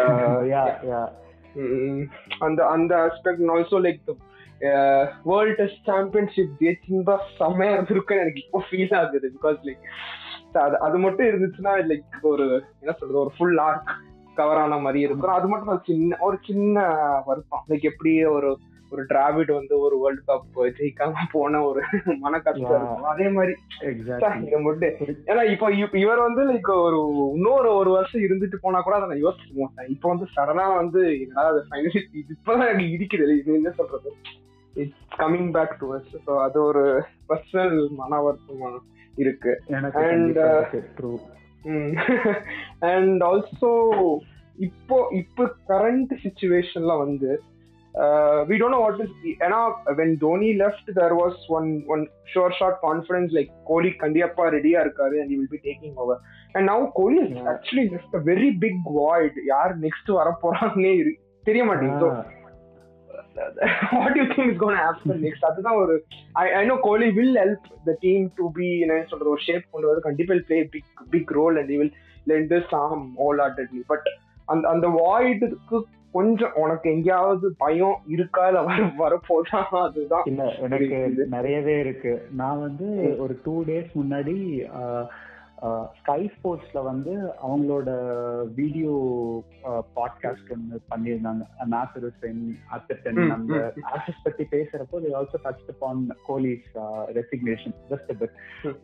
அந்த 2.45 2.59
அந்த 2.75 2.93
aspect 3.05 3.51
also 3.55 3.79
like 3.87 4.01
world 5.31 5.57
test 5.61 5.87
championship 5.89 6.53
ஜெயிச்சிருந்தா 6.61 7.15
செம்மையா 7.39 7.73
இருந்திருக்குன்னு 7.75 8.23
எனக்கு 8.23 8.43
இப்போ 8.45 8.59
ஃபீல் 8.69 8.95
ஆகுது. 8.99 9.27
பிகாஸ் 9.35 9.59
லைக் 9.67 9.85
அது 10.65 10.75
அது 10.85 10.97
மட்டும் 11.05 11.27
இருந்துச்சுன்னா 11.29 11.73
லைக் 11.89 12.15
ஒரு 12.31 12.45
என்ன 12.81 12.93
சொல்றது 12.99 13.23
ஒரு 13.23 13.33
ஃபுல் 13.37 13.59
ஆர்க் 13.67 13.91
கவர் 14.39 14.61
ஆன 14.61 14.77
மாதிரி 14.85 14.99
இருக்கும். 15.05 15.35
அது 15.37 15.47
மட்டும் 15.51 15.83
சின்ன 15.89 16.17
ஒரு 16.27 16.37
சின்ன 16.47 16.85
வருத்தம். 17.27 17.63
லைக் 17.69 17.85
எப்படி 17.91 18.13
ஒரு 18.37 18.49
ஒரு 18.91 19.01
டிராவிட் 19.09 19.51
வந்து 19.57 19.73
ஒரு 19.85 19.95
வேர்ல்ட் 20.03 20.23
கப் 20.27 20.59
ஜெயிக்காம 20.77 21.23
போன 21.31 21.61
ஒரு 21.69 21.81
மன 22.25 22.39
கஷ்டம் 22.39 22.75
இருக்கும். 22.77 23.09
அதே 23.13 23.27
மாதிரி 23.29 23.53
இதை 24.47 24.59
மட்டும். 24.67 24.95
ஏன்னா 25.29 25.43
இப்போ 25.53 25.97
இவர் 26.03 26.21
வந்து 26.27 26.43
லைக் 26.51 26.71
ஒரு 26.87 26.99
இன்னொரு 27.35 27.71
ஒரு 27.75 27.89
வருஷம் 27.89 28.25
இருந்துட்டு 28.27 28.59
போனா 28.61 28.81
கூட 28.81 28.95
அதை 28.95 29.07
நான் 29.09 29.23
யோசிச்சு 29.25 29.53
மாட்டேன். 29.61 29.89
இப்போ 29.95 30.07
வந்து 30.09 30.27
சடனா 30.35 30.65
வந்து 30.81 31.01
என்னடா 31.23 31.63
ஃபைனலி 31.69 32.01
இப்பதான் 32.23 32.71
எனக்கு 32.73 32.95
இருக்குது 32.97 33.37
இது 33.41 33.59
என்ன 33.59 33.73
சொல்றது? 33.79 34.11
It's 34.73 35.05
coming 35.19 35.51
back 35.57 35.75
to 35.79 35.89
us 35.95 36.15
so 36.25 36.33
அது 36.45 36.57
ஒரு 36.63 36.85
பர்சனல் 37.29 37.77
மன 38.01 38.21
வருத்தமா 38.27 38.71
இருக்கு. 39.17 39.53
அண்ட் 40.05 40.39
அண்ட் 42.91 43.21
ஆல்சோ 43.23 43.71
இப்போ 44.57 44.97
இப்போ 45.11 45.43
கரண்ட் 45.67 46.13
சுச்சுவேஷன்ல 46.23 46.93
வந்து 47.05 47.31
uh, 48.03 48.39
we 48.49 48.55
don't 48.61 48.73
know 48.75 48.83
what 48.85 48.97
is 49.05 49.11
ஏன்னா 49.45 49.59
when 49.99 50.09
Dhoni 50.21 50.49
left 50.63 50.87
there 50.99 51.15
was 51.21 51.35
one 51.57 51.69
one 51.93 52.03
sure 52.33 52.51
shot 52.59 52.75
confidence 52.87 53.31
like 53.37 53.51
Kohli 53.69 53.91
கண்டிப்பா 54.03 54.45
ரெடியா 54.57 54.79
இருக்காரு 54.85 55.15
and 55.21 55.29
he 55.31 55.37
will 55.41 55.51
be 55.55 55.61
taking 55.69 55.93
over. 56.03 56.17
And 56.55 56.65
now 56.71 56.79
Kohli 56.97 57.21
is 57.25 57.31
yeah. 57.37 57.51
actually 57.53 57.85
just 57.95 58.17
a 58.19 58.23
very 58.31 58.51
big 58.65 58.77
void. 58.99 59.35
யார் 59.53 59.73
next 59.85 60.11
வர 60.19 60.33
போறாங்கன்னே 60.43 60.93
தெரிய 61.49 61.63
மாட்டேங்குது. 61.69 62.09
What 63.97 64.17
you 64.19 64.23
think 64.31 64.51
is 64.51 64.61
gonna 64.63 64.77
happen 64.83 65.19
next 65.25 65.47
அதுதான் 65.49 65.77
ஒரு 65.81 65.95
I 66.43 66.45
I 66.59 66.61
know 66.71 66.75
Kohli 66.87 67.07
will 67.17 67.37
help 67.43 67.67
the 67.89 67.93
team 68.05 68.23
to 68.39 68.45
be 68.57 68.67
என்ன 68.85 68.95
சொல்றது 69.11 69.33
ஒரு 69.35 69.43
ஷேப் 69.47 69.65
கொண்டு 69.73 69.89
வந்து 69.89 70.03
கண்டிப்பா 70.07 70.37
play 70.49 70.59
big 70.75 70.89
big 71.15 71.33
role 71.39 71.57
and 71.61 71.73
will 71.81 71.93
lend 72.31 72.55
some 72.73 73.03
all 73.25 73.41
ஆர்டட்லி 73.45 73.83
but 73.91 74.07
அந்த 74.53 74.63
அந்த 74.73 74.87
வாய்டுக்கு 75.01 75.77
கொஞ்சம் 76.13 76.51
உனக்கு 76.55 76.89
எங்கேயாவது 76.91 77.53
பயம் 77.57 77.97
இருக்கா 78.07 78.47
இல்ல 78.47 78.61
வர 78.61 78.81
வரப்போதா 78.97 79.59
அதுதான் 79.81 80.23
இல்ல 80.25 80.43
எனக்கு 80.59 80.97
நிறையவே 81.27 81.79
இருக்கு. 81.79 82.13
நான் 82.31 82.59
வந்து 82.59 82.87
ஒரு 83.17 83.39
டூ 83.43 83.63
டேஸ் 83.63 83.91
முன்னாடி 83.95 84.35
ஸ்கை 85.99 86.31
ஸ்போர்ட்ஸ்ல 86.33 86.83
வந்து 86.83 87.31
அவங்களோட 87.47 87.89
வீடியோ 88.53 88.91
பாட்காஸ்ட் 89.95 90.51
ஒன்று 90.51 90.81
பண்ணியிருந்தாங்க. 90.89 91.43
நாசர் 91.69 92.05
ஹுசைன் 92.05 92.55
அத்தன் 92.71 93.31
அந்த 93.31 93.73
ஆஷஸ் 93.93 94.23
பத்தி 94.23 94.43
பேசுறப்போ 94.43 95.01
they 95.05 95.11
also 95.13 95.37
touch 95.43 95.69
upon 95.69 96.07
Kohli's 96.27 96.69
resignation 97.09 97.73
just 97.89 98.11
bit 98.19 98.35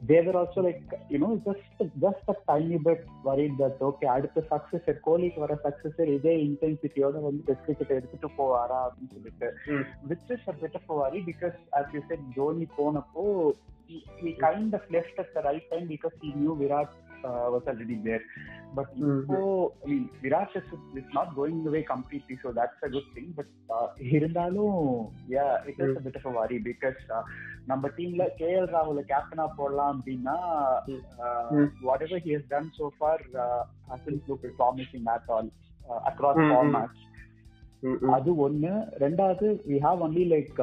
there 0.06 0.36
also 0.36 0.56
like 0.56 0.96
you know 1.10 1.30
just 1.46 1.84
just 2.02 2.30
a 2.30 2.38
tiny 2.48 2.80
bit 2.84 3.04
worried 3.24 3.58
that 3.60 3.82
okay 3.82 4.06
அடுத்த 4.06 4.44
சக்சஸ் 4.50 5.00
கோலிக்கு 5.06 5.40
வர 5.40 5.60
சக்சஸ் 5.64 6.02
இதே 6.08 6.48
இன்டென்சிட்டியோட 6.48 7.22
வந்து 7.22 7.44
டெஸ்ட் 7.46 7.64
கிரிக்கெட் 7.64 7.90
எடுத்துட்டு 7.90 8.30
போவாரா 8.38 8.80
அப்படின்னு 8.86 9.12
சொல்லிட்டு. 9.12 9.54
Which 10.10 10.32
is 10.32 10.48
a 10.48 10.54
bit 10.62 10.76
of 10.76 10.98
worry 10.98 11.24
because 11.26 11.60
as 11.72 11.94
you 11.94 12.02
said 12.08 12.20
Dhoni 12.36 12.68
போனப்போ 12.78 13.52
he, 13.88 13.98
he 14.22 14.34
kind 14.40 14.74
of 14.74 14.82
left 14.92 15.18
at 15.20 15.34
the 15.36 15.42
right 15.42 15.66
time 15.72 15.88
because 15.88 16.16
he 16.22 16.32
knew 16.34 16.56
Virat 16.56 16.92
uh, 17.24 17.48
was 17.56 17.64
already 17.68 18.00
there. 18.04 18.22
But 18.76 18.88
mm-hmm. 18.98 19.32
so, 19.32 19.74
I 19.84 19.90
mean, 19.90 20.10
Virat 20.22 20.50
is, 20.56 20.64
is 20.96 21.10
not 21.14 21.36
going 21.36 21.66
away 21.68 21.84
completely, 21.84 22.38
so 22.44 22.52
that's 22.52 22.80
a 22.84 22.90
good 22.90 23.08
thing. 23.16 23.34
But 23.40 23.48
இருந்தாலும் 24.16 24.78
yeah, 25.36 25.52
it 25.72 25.78
is 25.86 25.98
a 26.00 26.04
bit 26.08 26.16
of 26.20 26.26
a 26.26 26.34
worry 26.40 26.60
because 26.70 27.02
uh, 27.18 27.24
நம்ம 27.72 27.90
டீம்ல 27.98 28.24
KL 28.40 28.72
ராகுல 28.76 29.02
கேப்டனா 29.12 29.44
போடலாம் 29.58 29.92
அப்படின்னா 29.98 30.38
whatever 32.06 32.24
he 32.26 32.32
has 32.36 32.50
done 32.54 32.70
so 32.78 32.88
far 32.98 33.22
hasn't 33.92 34.28
look 34.30 34.48
promising 34.60 35.08
at 35.14 35.30
all 35.36 35.50
across 36.10 36.42
formats 36.50 37.04
அது 38.16 38.32
ஒன்னு 38.46 38.74
ரெண்டாவது 39.06 39.48
we 39.70 39.78
have 39.86 40.04
only 40.08 40.26
like 40.34 40.60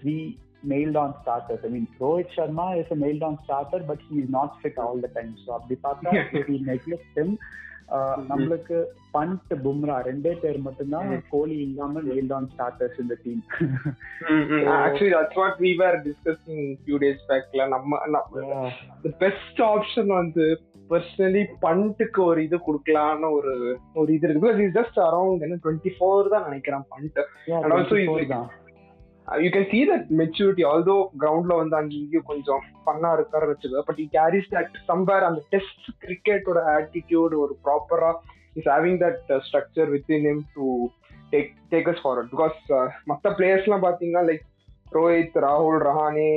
three 0.00 0.16
nailed 0.64 0.96
on 0.96 1.14
starters. 1.22 1.60
I 1.64 1.68
mean, 1.68 1.86
Rohit 2.00 2.28
Sharma 2.36 2.66
is 2.80 2.86
a 2.90 2.96
nailed 2.96 3.22
on 3.22 3.38
starter, 3.44 3.80
but 3.80 4.00
he 4.08 4.20
is 4.20 4.28
not 4.30 4.60
fit 4.62 4.78
all 4.78 4.98
the 5.00 5.08
time. 5.08 5.34
So, 5.44 5.50
அப்படி 5.58 5.78
பார்த்தா 5.82 6.10
we 6.48 6.58
neglect 6.70 7.12
him. 7.20 7.32
நம்மளுக்கு 8.30 8.76
பண்ட் 9.14 9.50
பும்ரா 9.64 9.96
ரெண்டே 10.06 10.30
பேர் 10.42 10.58
மட்டும்தான் 10.66 11.08
கோலி 11.32 11.56
இல்லாம 11.64 12.02
நெயில்ட் 12.06 12.32
ஆன் 12.36 12.46
ஸ்டார்டர்ஸ் 12.52 13.00
இந்த 13.02 13.14
team 13.24 13.42
actually 14.76 15.10
that's 15.16 15.38
what 15.40 15.58
we 15.64 15.72
were 15.82 15.98
discussing 16.06 16.62
few 16.84 16.98
days 17.04 17.20
பேக்ல 17.30 17.66
நம்ம 17.74 18.00
பெஸ்ட் 19.24 19.60
ஆப்ஷன் 19.72 20.10
வந்து 20.20 20.46
பர்சனலி 20.92 21.42
பண்ட்டுக்கு 21.66 22.22
ஒரு 22.30 22.40
இது 22.46 22.56
கொடுக்கலான்னு 22.68 23.28
ஒரு 23.38 23.52
ஒரு 24.00 24.08
இது 24.16 24.26
இருக்கு. 24.26 24.42
பிகாஸ் 24.46 24.62
இஸ் 24.66 24.74
ஜஸ்ட் 24.80 24.98
அரௌண்ட் 25.08 25.44
என்ன 25.48 25.60
டுவெண்ட்டி 25.66 25.92
ஃபோர் 25.98 26.32
தான் 26.34 26.46
நினைக்கிறேன் 26.48 26.86
Pant 26.94 27.20
and 27.60 27.74
also 27.78 27.98
you 29.28 29.48
can 29.54 29.68
see 29.70 29.80
that 29.90 30.08
maturity 30.20 30.64
although 30.70 30.94
கிரவுண்ட்ல 31.22 31.56
வந்து 31.60 31.76
அங்கே 31.76 31.96
இங்கேயும் 32.00 32.28
கொஞ்சம் 32.30 32.62
பண்ணா 32.84 33.10
இருக்காரு 33.18 33.46
வச்சுக்கோ 33.50 33.82
but 33.88 34.00
you 34.02 34.06
carries 34.16 34.48
that 34.54 34.76
somewhere 34.88 35.26
அந்த 35.28 35.42
டெஸ்ட் 35.54 35.86
கிரிக்கெட்டோட 36.04 36.62
ஆட்டிடியூட் 36.74 37.36
ஒரு 37.42 37.54
ப்ராப்பரா 37.66 38.10
is 38.56 38.70
having 38.74 38.98
that 39.04 39.20
structure 39.46 39.92
within 40.16 40.26
him 40.30 40.42
to 40.56 40.66
take 41.32 41.52
take 41.72 41.90
us 41.92 42.02
forward 42.04 42.32
because 42.34 42.58
மற்ற 43.12 43.34
பிளேயர்ஸ்லாம் 43.38 43.86
பார்த்தீங்கன்னா 43.86 44.24
லைக் 44.30 44.44
ரோஹித் 44.92 45.38
ராகுல் 45.46 45.80
ரஹானே 45.88 46.30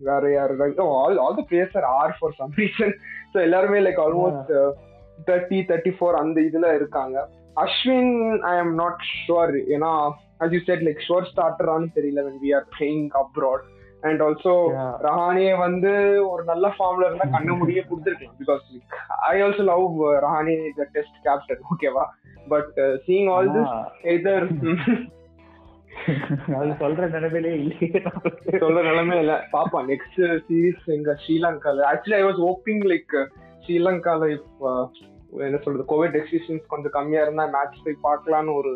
வேற 0.00 0.24
யார் 0.30 0.52
all 0.86 1.18
all 1.24 1.38
the 1.40 1.44
players 1.50 1.76
are 1.80 1.88
are 1.98 2.16
for 2.18 2.36
some 2.40 2.54
reason 2.62 2.94
so 3.32 3.38
எல்லாருமே 3.40 3.80
like 3.86 4.02
almost 4.06 4.50
thirty 5.28 5.58
thirty 5.68 5.92
four 5.96 6.20
அந்த 6.20 6.38
இதுல 6.40 6.68
இருக்காங்க. 6.74 7.16
Ashwin 7.62 8.12
I 8.50 8.52
am 8.62 8.74
not 8.82 9.02
sure 9.20 9.54
ஏன்னா 9.76 9.92
as 10.44 10.52
you 10.54 10.60
said 10.66 10.80
like 10.86 11.00
sure 11.06 11.24
starter 11.30 11.66
ஆனு 11.74 11.86
தெரியல 11.96 12.22
when 12.26 12.36
we 12.44 12.50
are 12.58 12.66
playing 12.76 13.06
abroad. 13.22 13.62
And 14.06 14.22
also 14.24 14.52
Rahane 15.04 15.44
வந்து 15.62 15.90
ஒரு 16.30 16.42
நல்ல 16.48 16.66
ஃபார்ம்ல 16.76 17.06
இருந்தா 17.08 17.26
கண்ண 17.34 17.50
முடிய 17.60 17.82
கொடுத்துருக்கலாம். 17.88 18.34
Because 18.40 18.64
I 19.30 19.36
also 19.44 19.62
love 19.70 20.02
Rahane 20.24 20.56
the 20.78 20.86
test 20.96 21.18
captain 21.26 21.62
ஓகேவா 21.72 22.04
but 22.52 22.74
seeing 23.06 23.30
all 23.34 23.48
this 23.56 23.72
either 24.14 24.46
அது 26.58 26.70
சொல்ற 26.82 27.06
நிலைமையிலே 27.14 27.52
இல்லையே. 27.60 28.00
சொல்ற 28.62 28.78
நிலைமை 28.88 29.16
இல்ல. 29.22 29.34
பாப்பா 29.56 29.80
நெக்ஸ்ட் 29.92 30.20
சீரீஸ் 30.48 30.84
எங்க 30.96 31.10
ஸ்ரீலங்கால. 31.22 31.84
Actually 31.92 32.18
I 32.20 32.24
was 32.28 32.40
hoping 32.46 32.84
like 32.92 33.14
ஸ்ரீலங்கால 33.64 34.30
இப் 34.36 34.64
என்ன 35.34 35.58
சொல்றது 35.58 35.84
கோவிட் 35.88 36.16
ரெஸ்ட்ரிக்ஷன்ஸ் 36.18 36.66
கொஞ்சம் 36.66 36.90
கம்மியா 36.90 37.22
இருந்தா 37.22 37.46
மேட்ச் 37.54 37.84
போய் 37.84 38.04
பார்க்கலான்னு 38.04 38.54
ஒரு 38.54 38.72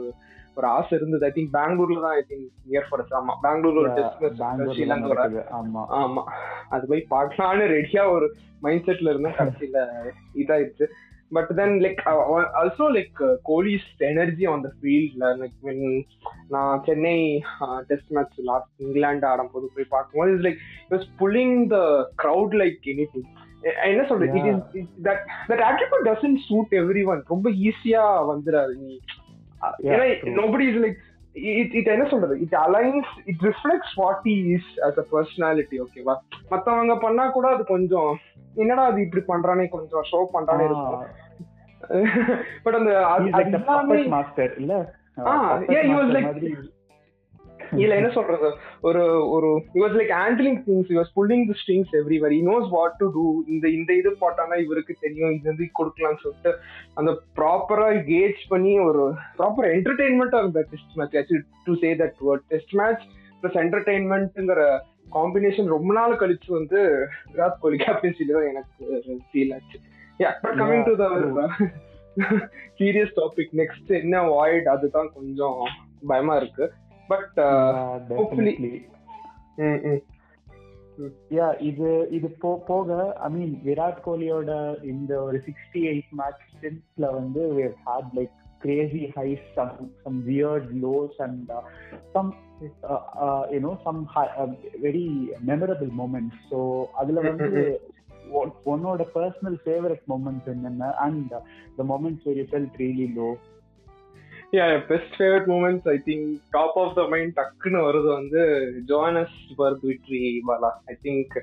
ஒரு 0.57 0.67
ஆசை 0.69 0.93
இருந்தது. 0.99 1.27
ஐ 1.27 1.33
திங்க் 1.35 1.53
பெங்களூர்ல 1.55 2.01
தான் 2.01 2.17
ஐ 2.17 2.23
திங்க் 2.29 2.47
நியர் 2.67 2.87
ஃபார் 2.89 3.03
ஆமா 3.19 3.35
பெங்களூர்ல 3.45 3.83
ஒரு 3.83 3.93
டெஸ்ட் 3.99 4.25
ஸ்ரீலங்கா 4.71 5.27
ஆமா. 5.59 5.83
ஆமா. 5.99 6.23
அது 6.69 6.87
போய் 6.87 7.05
பார்க்கலான்னு 7.11 7.67
ரெடியா 7.75 8.05
ஒரு 8.11 8.29
மைண்ட் 8.61 8.87
செட்ல 8.89 9.13
இருந்தேன். 9.13 9.37
கடைசியில 9.39 9.83
இதாயிடுச்சு. 10.35 10.87
But 11.33 11.51
then 11.57 11.75
like 11.81 11.99
also 12.59 12.85
like 12.93 13.19
Kohli's 13.43 13.89
energy 14.07 14.45
on 14.47 14.63
the 14.63 14.71
ஃபீல்ட்ல 14.77 15.25
லைக் 15.41 15.59
வென் 15.63 15.83
நான் 16.49 16.83
Chennai 16.87 17.17
test 17.89 18.11
match 18.11 18.39
last 18.45 18.73
England 18.79 19.27
ஆடும் 19.27 19.51
போது 19.53 19.67
போய் 19.75 19.91
பார்க்கும்போது 19.91 20.33
is 20.35 20.47
like 20.47 20.63
was 20.91 21.07
pulling 21.21 21.59
the 21.67 21.79
crowd 22.23 22.57
like 22.57 22.89
anything 23.13 23.29
என்ன 23.89 24.03
சொல்றது? 24.05 24.39
It 24.41 24.49
is 24.75 24.89
that 25.03 25.23
that 25.49 25.63
attitude 25.69 26.07
doesn't 26.09 26.41
suit 26.49 26.73
everyone 27.07 27.23
ரொம்ப 27.27 27.51
ஈஸியா 27.65 28.03
வந்துடாது 28.29 28.75
நீ. 28.81 28.93
ஏன்னா 29.87 30.05
nobody 30.39 30.67
is 30.69 30.81
like 30.85 30.99
it 31.55 31.75
it 31.75 31.89
என்ன 31.89 32.07
சொல்றது? 32.09 32.35
It 32.41 32.57
aligns 32.63 33.11
it 33.27 33.43
reflects 33.49 33.95
what 33.97 34.27
is 34.51 34.71
as 34.87 34.99
a 34.99 35.07
personality 35.13 35.79
ஓகேவா 35.81 36.15
மத்தவங்க 36.51 36.97
பண்ணா 36.99 37.27
கூட 37.29 37.49
அது 37.49 37.65
கொஞ்சம் 37.67 38.13
என்னடா 38.57 38.85
அது 38.85 39.01
இப்படி 39.03 39.25
பண்றானே 39.29 39.67
கொஞ்சம் 39.69 40.07
ஷோ 40.13 40.21
பண்றானே 40.33 40.65
இருக்கும். 40.65 41.03
பட் 42.65 42.77
அந்த 42.77 42.93
மாஸ்டர் 44.09 44.55
இல்ல? 44.57 44.75
இல்ல 47.83 47.93
என்ன 48.01 48.09
சொல்றது 48.09 48.49
ஒரு 48.81 49.03
ஒரு 49.35 49.49
was 49.75 49.97
like 50.01 50.13
handling 50.21 50.59
things 50.67 50.93
was 50.99 51.13
pulling 51.17 51.45
the 51.51 51.57
strings 51.61 51.93
everywhere 52.01 52.35
he 52.37 52.43
knows 52.51 52.69
what 52.77 52.97
to 53.01 53.09
do 53.17 53.25
இந்த 53.47 53.69
இந்த 53.69 53.91
இது 53.95 54.11
போட்டானா 54.23 54.59
இவருக்கு 54.65 54.97
தெரியும் 55.01 55.35
இது 55.37 55.51
வந்து 55.53 55.69
கொடுக்கலாம்னு 55.81 56.23
சொல்லிட்டு 56.23 56.53
அந்த 56.95 57.13
ப்ராப்பரா 57.41 57.89
கேஜ் 58.13 58.43
பண்ணி 58.49 58.79
ஒரு 58.81 59.05
ப்ராப்பர் 59.41 59.69
என்டர்டைன்மெண்டா 59.77 60.39
இருந்த 60.39 60.63
test 60.71 60.97
match 61.01 61.19
actually 61.23 61.45
to 61.65 61.75
say 61.85 61.91
that 62.03 62.19
word 62.29 62.47
test 62.55 62.75
match 62.75 63.05
plus 63.43 63.59
என்டர்டைன்மெண்ட்ங்கிற 63.65 64.63
combination 65.19 65.67
ரொம்ப 65.67 65.91
நாள் 65.95 66.21
கழிச்சு 66.23 66.51
வந்து 66.51 66.81
விராட் 67.35 67.61
கோலி 67.61 67.77
கேப்டன்சில 67.77 68.35
தான் 68.39 68.49
எனக்கு 68.49 69.01
ஃபீல் 69.31 69.53
ஆச்சு. 69.55 69.79
Yeah 70.21 70.31
but 70.43 70.59
coming 70.63 70.85
to 70.89 70.95
the 70.97 71.07
serious 72.79 73.15
topic 73.21 73.53
next 73.53 73.91
என்ன 73.91 74.23
வாய்ட் 74.23 74.67
அதுதான் 74.67 75.09
கொஞ்சம் 75.15 75.59
பயமா 76.07 76.37
இருக்கு. 76.37 76.67
பட் 77.09 77.39
யா 81.31 81.49
இது 81.61 81.89
இது 82.11 82.29
போ 82.41 82.51
போக 82.67 82.89
ஐ 83.27 83.29
மீன் 83.31 83.55
விராட் 83.65 84.01
கோலியோட 84.07 84.53
இந்த 84.85 85.13
ஒரு 85.23 85.39
சிக்ஸ்டி 85.47 85.83
எயிட் 85.93 86.13
மேட்ச் 86.13 86.45
ஸ்டின்ஸ்ல 86.55 87.13
வந்து 87.13 87.45
had 87.87 88.13
like 88.19 88.35
crazy 88.61 89.13
highs, 89.17 89.43
some 89.55 89.91
some 90.05 90.17
weird 90.27 90.65
lows, 90.83 91.15
and 91.19 91.51
uh, 91.51 91.63
some 92.15 92.31
uh, 92.85 93.01
uh, 93.17 93.47
you 93.53 93.61
know 93.61 93.75
some 93.85 94.07
high, 94.07 94.31
uh, 94.37 94.49
very 94.81 95.31
memorable 95.41 95.93
moments. 95.93 96.37
So 96.51 96.59
அதுல 97.01 97.21
வந்து 97.21 97.61
உன்னோட 98.65 99.03
பர்சனல் 99.15 99.59
ஃபேவரட் 99.65 100.03
மூமெண்ட்ஸ் 100.09 100.51
என்னென்ன? 100.55 100.91
And 101.05 101.35
the 101.77 101.85
moments 101.85 102.27
very 102.27 102.45
felt 102.51 102.77
really 102.77 103.07
low 103.15 103.29
best 104.89 105.15
favourite 105.17 105.49
moments 105.51 105.87
I 105.89 105.97
think 106.07 106.29
top 106.51 106.77
of 106.79 106.95
the 106.95 107.03
mind 107.09 107.35
டக்குன்னு 107.37 107.81
வருது 107.85 108.09
வந்து 108.13 108.43
Jones 108.87 109.35
work 109.59 109.83
விட்ரி 109.83 110.21
Bala 110.49 110.71
I 110.87 110.95
think 111.03 111.35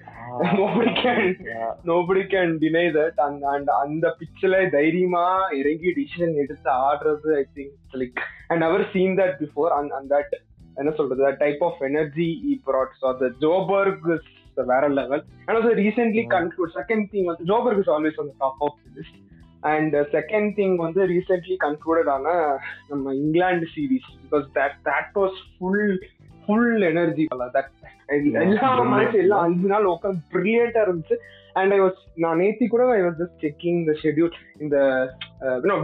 nobody 0.60 0.94
can 1.02 1.28
nobody 1.84 2.24
can 2.34 2.54
deny 2.58 2.86
that 2.92 3.20
அந்த 3.20 3.46
and 3.50 3.70
அந்த 3.82 4.16
பிச்சில் 4.20 4.58
தைரியமா 4.70 5.26
இறங்கி 5.58 5.92
டிசிஷன் 6.00 6.36
எடுத்து 6.36 6.72
ஆடுறது 6.86 7.32
I 7.38 7.46
think 7.56 7.96
like 7.96 8.24
and 8.48 8.62
never 8.62 8.86
seen 8.94 9.18
that 9.22 9.38
before 9.44 9.74
and 9.74 9.94
and 9.94 10.12
that 10.12 10.34
என்ன 10.78 10.92
சொல்றது 10.92 11.32
type 11.38 11.62
of 11.64 11.82
energy 11.82 12.30
he 12.46 12.56
brought 12.66 12.98
so 13.02 13.08
அந்த 13.14 13.30
ஜோபர்க் 13.44 14.10
வேற 14.68 14.84
level 14.98 15.24
and 15.38 15.56
also 15.56 15.72
recently 15.82 16.26
conclude 16.36 16.74
second 16.76 17.06
thing 17.14 17.26
வந்து 17.26 17.48
Joburg 17.52 17.82
is 17.84 17.94
always 17.96 18.20
on 18.20 18.34
top 18.38 18.62
of 18.62 18.78
list 18.98 19.22
and 19.74 19.96
second 20.16 20.52
thing 20.58 20.76
வந்து 20.76 21.02
recently 21.08 21.58
concluded 21.64 22.10
ஆன 22.10 22.28
நம்ம 22.90 23.14
England 23.14 23.70
series 23.76 24.10
because 24.24 24.46
that 24.56 24.78
that 24.86 25.14
was 25.16 25.40
full 25.56 25.96
full 26.46 26.82
energy 26.82 27.26
that 27.58 27.72
எல்லா 28.10 28.70
match 28.92 29.16
எல்லாம் 29.16 29.44
அஞ்சு 29.46 29.68
நாள் 29.68 29.86
உட்காந்து 29.86 30.22
பிரில்லியண்டா 30.34 30.82
இருந்துச்சு. 30.86 31.16
அண்ட் 31.54 31.74
ஐ 31.74 31.80
வாஸ் 31.82 32.00
நான் 32.16 32.40
நேத்தி 32.40 32.66
கூட 32.68 32.84
I 32.96 33.02
was 33.02 33.20
just 33.22 33.38
checking 33.44 33.80
the 33.86 33.94
schedule 34.02 34.34
இந்த 34.58 34.78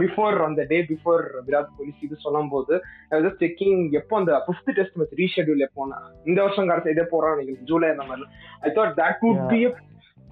பிஃபோர் 0.02 0.36
அந்த 0.46 0.64
டே 0.64 0.78
பிஃபோர் 0.82 1.22
விராட் 1.46 1.70
கோலி 1.76 1.92
இது 2.00 2.16
சொல்லும் 2.16 2.48
போது 2.48 2.74
ஐ 3.08 3.12
வாஸ் 3.14 3.26
ஜஸ்ட் 3.26 3.42
செக்கிங் 3.44 3.78
எப்போ 3.92 4.16
அந்த 4.18 4.42
ஃபிஃப்த் 4.46 4.74
டெஸ்ட் 4.74 4.96
மேட்ச் 4.96 5.16
ரீஷெட்யூல் 5.22 5.64
எப்போனா 5.68 5.98
இந்த 6.24 6.38
வருஷம் 6.42 6.68
கடைசி 6.68 6.90
இதே 6.90 7.06
போறான் 7.10 7.40
ஜூலை 7.64 7.88
அந்த 7.88 8.04
மாதிரி. 8.04 8.28
I 8.60 8.70
thought 8.70 8.94
that 9.00 9.22
would 9.22 9.42
be 9.46 9.60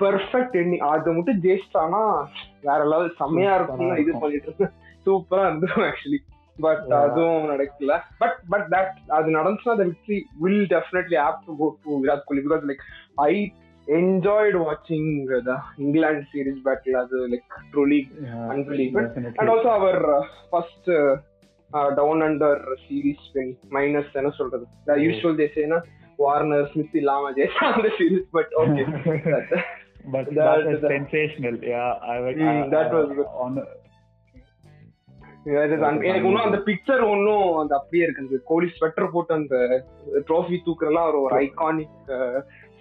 perfect 0.02 0.56
எண்ணிங் 0.62 0.84
அது 0.90 1.14
மட்டும் 1.16 1.40
ஜெயிச்சிட்டானா 1.46 2.02
வேற 2.68 2.80
லெவல் 2.92 3.16
செம்மையா 3.22 3.52
இருக்கும். 3.58 3.94
இது 4.02 4.12
பண்ணிட்டு 4.24 4.48
இருந்தேன். 4.50 4.74
சூப்பரா 5.06 5.46
இருந்துரும் 5.48 5.86
ஆக்சுவலி 5.88 6.20
பட் 6.64 6.90
அதுவும் 7.02 7.48
நடக்கல. 7.52 7.92
பட் 8.22 8.38
பட் 8.52 8.66
தட் 8.74 8.96
அது 9.18 9.28
நடந்துச்சுன்னா 9.38 9.76
the 9.80 9.86
victory 9.90 10.18
will 10.44 10.66
definitely 10.74 11.18
have 11.24 11.38
to 11.46 11.54
go 11.62 11.68
to 11.84 11.98
Virat 12.04 12.26
Kohli 12.30 12.42
because 12.46 12.66
like 12.70 12.84
I 13.30 13.32
enjoyed 13.86 14.58
வாட்சிங் 14.66 15.08
த 15.48 15.54
இங்கிலாந்து 15.84 16.26
சீரீஸ் 16.32 16.60
பேட்டில் 16.66 16.98
அது 17.04 17.16
like 17.32 17.56
truly 17.72 18.00
unbelievable 18.54 19.08
and 19.38 19.50
also 19.54 19.70
our 19.78 20.00
first 20.50 20.90
down 22.00 22.22
under 22.26 22.62
series 22.84 23.26
win 23.34 23.50
minus 23.76 24.14
என்ன 24.20 24.30
சொல்றது. 24.38 24.64
Usual 25.06 25.40
தேசேனா 25.42 25.78
Warner 26.22 26.66
Smith 26.70 26.96
இல்லாம 27.00 27.30
ஜெயிச்சா 27.36 27.66
அந்த 27.74 27.90
series 27.98 28.26
but 28.36 28.52
okay 28.62 28.82
But 30.04 30.26
That- 30.26 30.36
that 30.36 30.66
was 30.66 30.80
that- 30.80 30.90
sensational. 30.90 31.56
Yeah, 31.64 31.80
I 32.04 32.20
would. 32.20 32.36
Mm, 32.38 32.50
I- 32.54 32.68
that 32.68 32.90
was 32.92 33.10
I- 33.10 33.16
good. 33.16 33.30
on 33.38 33.52
எனக்கு 35.46 36.16
இன்னும் 36.20 36.44
அந்த 36.44 36.58
picture 36.66 37.02
ஒன்னும் 37.08 37.56
அந்த 37.56 37.76
அப்படியே 37.76 38.04
இருக்கு 38.04 38.22
அந்த 38.22 38.38
கோலி 38.44 38.66
ஸ்வெட்டர் 38.74 39.10
போட்டு 39.10 39.34
அந்த 39.34 39.56
ட்ரோஃபி 40.28 40.58
தூக்குறலாம் 40.66 41.08
ஒரு 41.08 41.20
ஒரு 41.22 41.36
ஐகானிக் 41.40 42.10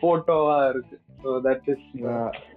போட்டோவா 0.01 0.69
இருக்கு 0.69 0.95
so 1.23 1.29
that 1.45 1.69
is. 1.69 1.85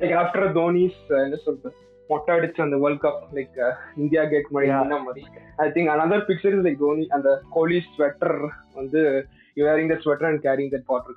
Like 0.01 0.17
after 0.19 0.47
Dhoni's 0.53 0.99
என்ன 1.23 1.37
சொல்றது 1.37 1.77
மொட்டை 2.11 2.35
அடிச்ச 2.37 2.61
அந்த 2.61 2.77
world 2.77 3.03
cup 3.03 3.23
like 3.35 3.61
India 3.97 4.25
gate 4.25 4.51
மாதிரி 4.51 4.73
மாதிரி 5.01 5.25
I 5.57 5.69
think 5.71 5.93
another 5.95 6.27
picture 6.27 6.55
is 6.55 6.67
like 6.67 6.79
Dhoni 6.79 7.07
அந்த 7.09 7.41
கோலி 7.51 7.83
ஸ்வெட்டர் 7.93 8.37
வந்து 8.75 9.03
wearing 9.57 9.91
the 9.93 9.99
sweater 10.05 10.29
and 10.29 10.43
carrying 10.45 10.71
that 10.73 10.87
water 10.87 11.17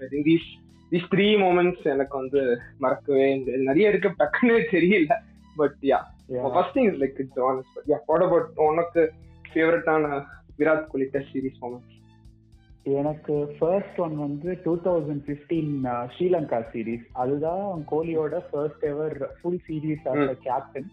I 0.00 0.08
think 0.08 0.26
these 0.30 0.48
these 0.92 1.06
three 1.12 1.28
moments 1.42 1.84
எனக்கு 1.92 2.16
வந்து 2.18 2.40
மறக்கவே 2.78 3.26
நிறைய 3.62 3.92
இருக்கு 3.92 4.10
டக்குன்னு 4.20 4.58
தெரியல. 4.74 5.14
But 5.56 5.78
yeah 5.84 6.00
Yeah. 6.28 6.44
First 6.52 6.74
thing 6.76 6.86
is 6.90 7.00
like 7.00 7.18
it's 7.22 7.40
honest 7.46 7.72
but 7.74 7.88
yeah 7.90 7.96
what 8.06 8.22
about 8.22 8.60
உனக்கு 8.66 9.02
ஃபேவரட்டான 9.48 10.06
Virat 10.58 10.86
Kohli 10.92 11.06
test 11.12 11.32
series 11.34 11.58
moment 11.62 11.90
எனக்கு 12.94 13.34
ஃபர்ஸ்ட் 13.58 13.98
ஒன் 14.00 14.14
வந்து 14.18 14.50
two 14.64 14.72
thousand 14.86 15.22
fifteen 15.28 15.70
Sri Lanka 16.14 16.60
series 16.72 17.04
அதுதான் 17.22 17.84
கோலியோட 17.92 18.38
first 18.48 18.84
ever 18.90 19.16
full 19.38 19.60
series 19.68 20.06
as 20.12 20.24
a 20.26 20.36
captain 20.46 20.88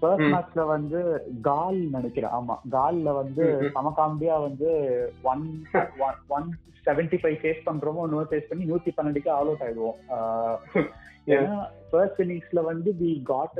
first. 0.00 0.28
மேட்ச்ல 0.32 0.66
வந்து 0.66 0.98
கால் 1.40 1.80
நினைக்கிறேன். 1.96 2.32
ஆமா. 2.32 2.56
கால்ல 2.70 3.12
வந்து. 3.14 3.44
சமகாம்பியா 3.76 4.36
வந்து 4.42 4.70
one 5.24 5.44
one 6.36 6.48
seventy 6.86 7.16
five 7.22 7.42
chase 7.42 7.66
பண்றோமோ 7.66 8.02
நோ 8.10 8.20
சேஸ் 8.30 8.48
பண்ணி 8.48 8.64
நூத்தி 8.64 8.90
பன்னெண்டுக்கு 8.96 9.30
ஆல் 9.30 9.48
அவுட் 9.48 9.66
ஆயிடுவோம். 9.66 9.98
ஏன்னா 11.34 11.56
ஃபர்ஸ்ட் 11.90 12.20
இன்னிங்ஸ்ல 12.20 12.60
வந்து 12.64 12.90
வி 13.00 13.10
காட் 13.22 13.56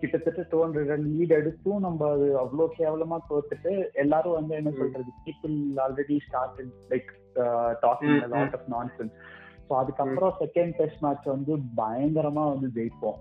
கிட்டத்தட்ட 0.00 0.42
டூ 0.50 0.58
ஹண்ட்ரட் 0.64 0.88
ரன் 0.88 1.04
லீட் 1.10 1.30
எடுத்தும் 1.30 1.80
நம்ம 1.80 2.08
அது 2.10 2.26
அவ்வளோ 2.38 2.64
கேவலமா 2.78 3.18
தோத்துட்டு 3.28 3.72
எல்லாரும் 3.94 4.34
வந்து 4.34 4.54
என்ன. 4.54 4.70
சொல்றது 4.70 5.12
people 5.26 5.54
already 5.84 6.16
start 6.26 6.58
like 6.90 7.10
talking 7.82 8.18
lot 8.34 8.56
of 8.58 8.66
nonsense 8.96 9.14
so 9.68 9.74
அதுக்கப்புறம் 9.76 10.34
செகண்ட் 10.40 10.74
டெஸ்ட் 10.76 11.04
மேட்ச் 11.04 11.26
வந்து 11.26 11.52
பயங்கரமா 11.76 12.46
வந்து 12.52 12.70
ஜெயிப்போம். 12.78 13.20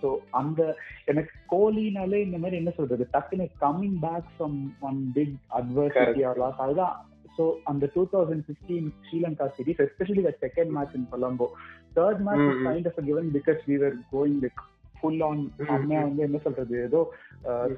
ஸோ 0.00 0.08
அந்த 0.32 0.60
எனக்கு 1.06 1.32
கோலினாலே 1.52 2.20
இந்த 2.22 2.38
மாதிரி 2.38 2.56
என்ன 2.56 2.72
சொல்றது 2.76 3.06
டக்குனு 3.12 3.46
coming 3.60 3.98
back 4.02 4.30
from 4.32 4.58
one 4.82 5.00
big 5.14 5.34
adversity 5.58 6.24
or 6.28 6.38
loss 6.38 6.62
அதுதான். 6.64 6.96
ஸோ 7.36 7.46
அந்த 7.64 7.84
two 7.94 8.04
thousand 8.12 8.46
fifteen 8.46 8.88
Sri Lanka 9.02 9.46
series 9.56 9.82
especially 9.84 10.22
the 10.22 10.34
second 10.42 10.72
match 10.76 10.96
in 10.96 11.10
Colombo 11.12 11.48
third 11.96 12.22
match. 12.26 12.46
Kind 12.66 12.88
of 12.90 13.02
given 13.06 13.28
because 13.36 13.60
we 13.66 13.76
were 13.82 13.96
going 14.12 14.40
like 14.44 14.62
full 14.94 15.22
on 15.24 15.42
அம்மையா. 15.72 16.02
வந்து 16.04 16.22
என்ன 16.22 16.38
சொல்றது 16.44 16.76
ஏதோ 16.84 17.00
அஹ், 17.48 17.72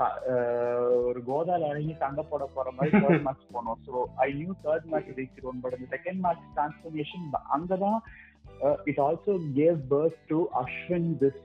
ஒரு 1.09 1.21
கோதால 1.27 1.69
இறங்கி 1.69 1.95
சண்டை 1.97 2.23
போட 2.27 2.45
போற 2.55 2.69
மாதிரி 2.77 3.01
தேர்ட் 3.01 3.25
மேட்ச் 3.25 3.45
போனோம். 3.55 3.81
So 3.87 3.95
I 4.21 4.31
knew 4.35 4.53
third 4.63 4.87
match 4.93 5.11
ஜெயிச்சிருவோம் 5.17 5.61
but 5.63 5.77
அந்த 5.77 5.89
செகண்ட் 5.95 6.21
மேட்ச் 6.25 6.45
டிரான்ஸ்ஃபர்மேஷன் 6.55 7.27
அங்கதான் 7.57 7.99
it 8.87 9.01
also 9.05 9.33
gave 9.57 9.81
birth 9.91 10.21
to 10.29 10.41
Ashwin 10.63 11.11
this 11.23 11.41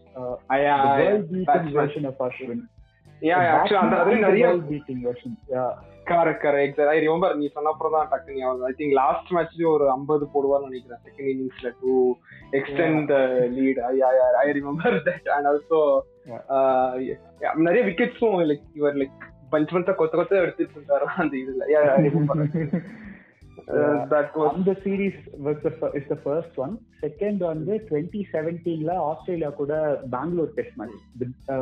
Yeah, 0.59 0.81
world 0.97 1.29
beating 1.29 1.47
batsman. 1.49 1.73
Version 1.77 2.05
of 2.09 2.21
Ashwin 2.25 2.63
yeah 3.21 3.37
actually 3.53 3.81
அந்த 3.81 3.95
அதுல 4.01 4.19
நிறைய 4.25 4.45
world 4.47 4.69
beating 4.69 5.01
version 5.05 5.35
correct 6.07 6.41
correct 6.45 6.79
I 6.87 6.97
remember 6.99 7.35
நீ 7.35 7.45
சொன்னப்பறம் 7.55 7.95
தான் 7.95 8.09
டக்கு 8.11 8.37
ஞாபகம் 8.39 8.65
ஐ 8.65 8.73
திங்க் 8.79 8.95
லாஸ்ட் 8.99 9.29
மேட்ச்லயும் 9.35 9.73
ஒரு 9.73 9.85
50 9.91 10.27
போடுவார்னு 10.33 10.69
நினைக்கிறேன் 10.69 11.01
second 11.05 11.29
இன்னிங்ஸ்ல 11.33 11.71
to 11.81 11.93
extend 12.59 13.05
the 13.11 13.17
lead 13.55 13.79
I 14.41 14.47
remember 14.59 14.97
that 15.07 15.29
and 15.35 15.49
also 15.51 15.79
நிறைய 17.61 17.83
விக்கெட்ஸும் 17.85 18.37
லைக் 18.51 18.67
இவர் 18.73 18.99
லைக் 19.01 19.17
பஞ்ச் 19.51 19.73
பஞ்சா 19.73 19.95
கொத்த 19.95 20.13
கொத்த 20.15 20.43
எடுத்துட்டு 20.43 20.77
இருந்தாரு 20.77 21.07
அந்த 21.17 21.35
இதுல. 21.37 21.63
அந்த 24.47 24.71
series 24.83 25.19
is 25.93 26.09
the 26.09 26.17
first 26.23 26.57
one 26.59 26.73
second 27.01 27.43
வந்து 27.43 27.75
டுவெண்ட்டி 27.89 28.21
செவன்டீன்ல 28.33 28.95
ஆஸ்திரேலியா 29.09 29.49
கூட 29.49 29.73
Bangalore 30.09 30.55
test 30.55 30.79
match 30.79 31.03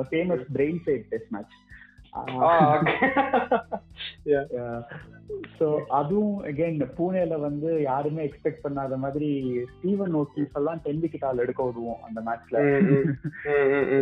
famous 0.10 0.46
brain 0.54 0.82
fade 0.86 1.06
test 1.10 1.34
match 1.34 1.58
so 5.58 5.66
அதுவும் 5.90 6.40
அகைன் 6.42 6.82
பூனேல 6.98 7.36
வந்து 7.40 7.70
யாருமே 7.82 8.22
எக்ஸ்பெக்ட் 8.26 8.64
பண்ணாத 8.66 8.96
மாதிரி 8.98 9.30
ஸ்டீவன் 9.72 10.16
ஓக்கீஸ் 10.16 10.58
எல்லாம் 10.60 10.82
டென் 10.84 11.00
விக்கெட் 11.00 11.24
ஆல் 11.24 11.44
எடுக்க 11.46 11.62
விடுவோம் 11.64 12.02
அந்த 12.04 12.22
மேட்ச்ல 12.22 12.58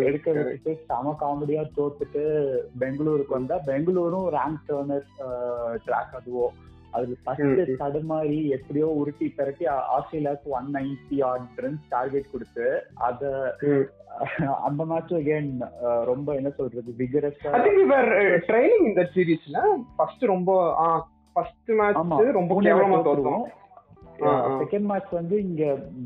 எடுக்க 0.07 0.31
வச்சுட்டு 0.31 0.73
செம 0.88 1.13
காமெடியா 1.21 1.65
தோத்துட்டு 1.77 2.23
பெங்களூருக்கு 2.79 3.38
வந்தா 3.38 3.59
பெங்களூரும் 3.69 4.27
ரேங்க் 4.38 4.65
டேர்னர் 4.69 5.07
ட்ராக் 5.85 6.17
அதுவும் 6.21 6.55
அதுல 6.91 7.15
ஃபர்ஸ்ட். 7.23 7.43
தடுமாறி 7.82 8.39
எப்படியோ 8.56 8.88
உருட்டி 8.99 9.28
பெரட்டி 9.38 9.65
ஆஸ்திரேலியாவுக்கு 9.95 10.49
one 10.54 10.69
ninety 10.75 11.19
odd 11.25 11.60
runs 11.60 11.86
target 11.89 12.32
கொடுத்து 12.32 12.67
அத 13.08 13.23
அந்த 14.63 14.82
மேட்ச் 14.86 15.13
அகைன் 15.15 15.52
ரொம்ப 16.06 16.30
என்ன 16.36 16.49
சொல்றது 16.56 16.91
விகரஸா 16.99 17.52
ட்ரைனிங் 18.47 18.88
இந்த 18.88 19.04
சீரீஸ்ல 19.13 19.60
ஃபர்ஸ்ட் 19.97 20.25
ரொம்ப 20.28 20.52
ஃபர்ஸ்ட் 21.36 21.71
மேட்ச் 21.80 21.99
ரொம்ப 22.34 22.54
கேவலமா 22.67 22.99
ஆ. 24.21 24.32
செகண்ட் 24.62 24.88
மேட்ச் 24.88 25.12
வந்து 25.13 25.36
இங்க 25.43 25.63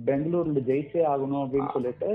பெங்களூர்ல 0.07 0.59
ஜெயிச்சே 0.67 1.01
ஆகணும் 1.11 1.43
அப்படின்னு 1.43 1.71
சொல்லிட்டு 1.73 2.09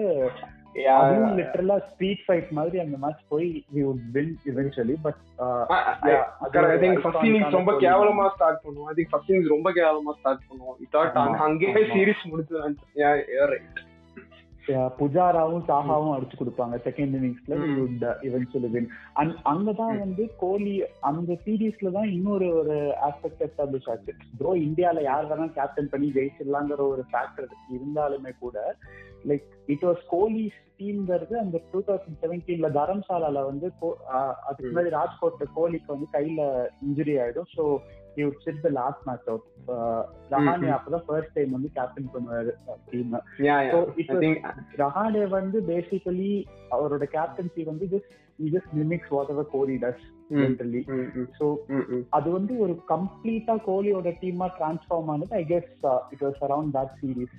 அதுவும். 0.87 1.39
லிட்டரலா 1.39 1.77
ஸ்ட்ரீட் 1.91 2.23
ஃபைட் 2.27 2.51
மாதிரி 2.51 2.79
அந்த 2.81 2.97
மேட்ச் 3.01 3.23
போய் 3.29 3.65
we 3.75 3.81
would 3.89 4.05
win 4.13 4.39
eventually 4.47 4.97
but 5.03 5.21
I 6.55 6.79
think 6.85 7.01
first 7.01 7.27
innings 7.29 7.57
ரொம்ப 7.59 7.73
கேவலமா 7.73 8.29
ஸ்டார்ட் 8.35 8.61
பண்ணுவோம். 8.65 8.89
ஐ 8.91 8.95
திங்க் 8.97 9.11
ஃபர்ஸ்ட் 9.11 9.31
இன்னிங்ஸ் 9.33 9.55
ரொம்ப 9.57 9.73
கேவலமா 9.73 10.15
ஸ்டார்ட் 10.19 10.43
பண்ணுவோம். 10.51 10.79
இதாட் 10.87 11.19
ஆமா, 11.25 11.37
அங்கேயே. 11.49 11.85
சீரிஸ் 11.95 12.25
முடிச்சு 12.25 12.63
ரைட் 13.53 13.88
புஜாராவும் 14.99 15.65
சாஹாவும் 15.69 16.15
அடிச்சு 16.15 16.37
கொடுப்பாங்க. 16.39 16.77
செகண்ட் 16.87 17.15
இன்னிங்ஸ்ல 17.19 17.57
இவென்ச்சுவலி 18.29 18.71
வின் 18.75 18.89
அண்ட் 19.21 19.35
அங்கதான். 19.53 19.99
வந்து 20.05 20.25
கோலி 20.43 20.75
அந்த 21.11 21.37
சீரீஸ்ல 21.45 21.93
தான் 21.97 22.09
இன்னொரு 22.17 22.49
ஒரு 22.61 22.77
ஆஸ்பெக்ட் 23.09 23.45
எஸ்டாப்ளிஷ் 23.49 23.91
ஆச்சு. 23.95 24.15
ப்ரோ 24.41 24.55
இந்தியால 24.67 25.03
யார் 25.11 25.29
வேணா 25.33 25.49
கேப்டன் 25.59 25.93
பண்ணி 25.95 26.09
ஜெயிச்சிடலாங்கிற 26.17 26.83
ஒரு 26.95 27.05
ஃபேக்டர் 27.13 27.53
இருந்தாலுமே 27.77 28.33
கூட 28.45 28.57
லைக் 29.31 29.47
இட் 29.75 29.87
வாஸ் 29.89 30.03
கோலி 30.15 30.45
டீம்ங்கிறது 30.81 31.35
அந்த 31.45 31.57
டூ 31.71 31.79
தௌசண்ட் 31.87 32.21
செவன்டீன்ல 32.25 32.69
தரம்சாலால 32.77 33.39
வந்து 33.51 33.67
அதுக்கு. 34.49 34.69
முன்னாடி 34.69 34.93
ராஜ்கோட்ல 35.01 35.47
கோலிக்கு 35.57 35.91
வந்து 35.95 36.09
கையில 36.17 36.43
இன்ஜுரி 36.89 37.17
ஆயிடும். 37.23 37.51
So 37.57 37.65
sit 38.45 38.63
the 38.65 38.71
last 38.71 39.01
match 39.07 39.27
out. 39.29 39.45
Uh, 39.69 40.03
Rahane. 40.31 40.69
அப்பதான் 40.77 41.07
ஃபர்ஸ்ட் 41.07 41.33
டைம் 41.33 41.51
வந்து 41.51 41.71
கேப்டன் 41.73 42.11
பண்ணுவாரு 42.15 42.53
டீம் 42.91 43.17
was- 43.75 44.23
think 44.23 44.39
ரஹானே 44.77 45.29
வந்து 45.29 45.61
பேசிக்கலி 45.61 46.31
அவரோட 46.71 47.07
கேப்டன்சி 47.17 47.65
வந்து 47.65 47.87
just 47.87 48.15
just 48.55 48.73
mimics 48.73 49.09
whatever 49.29 49.51
Kohli 49.51 49.77
does. 49.77 50.07
Generally 50.31 50.81
mm. 50.87 52.05
அது 52.09 52.31
வந்து 52.31 52.59
ஒரு 52.59 52.83
கம்ப்ளீட்டா 52.89 53.55
கோலியோட 53.67 54.09
டீமா 54.23 54.47
டிரான்ஸ்ஃபார்ம் 54.59 55.07
ஆனது 55.07 55.37
I 55.37 55.45
guess 55.45 55.71
it 56.11 56.23
was 56.23 56.41
around 56.41 56.73
that 56.73 56.93
series 57.01 57.37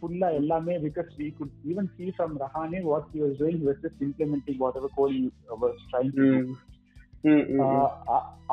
ஃபுல்லா 0.00 0.32
எல்லாமே 0.32 0.76
because 0.78 1.10
we 1.18 1.28
could 1.38 1.54
even 1.68 1.88
see 1.96 2.12
from 2.18 2.34
Rahane 2.40 2.82
what 2.82 3.08
he 3.14 3.20
was 3.20 3.38
doing 3.38 3.62
was 3.68 3.80
just 3.82 4.02
implementing 4.08 4.56
whatever 4.74 4.94
Kohli 4.94 5.32
was 5.62 5.86
trying 5.90 6.12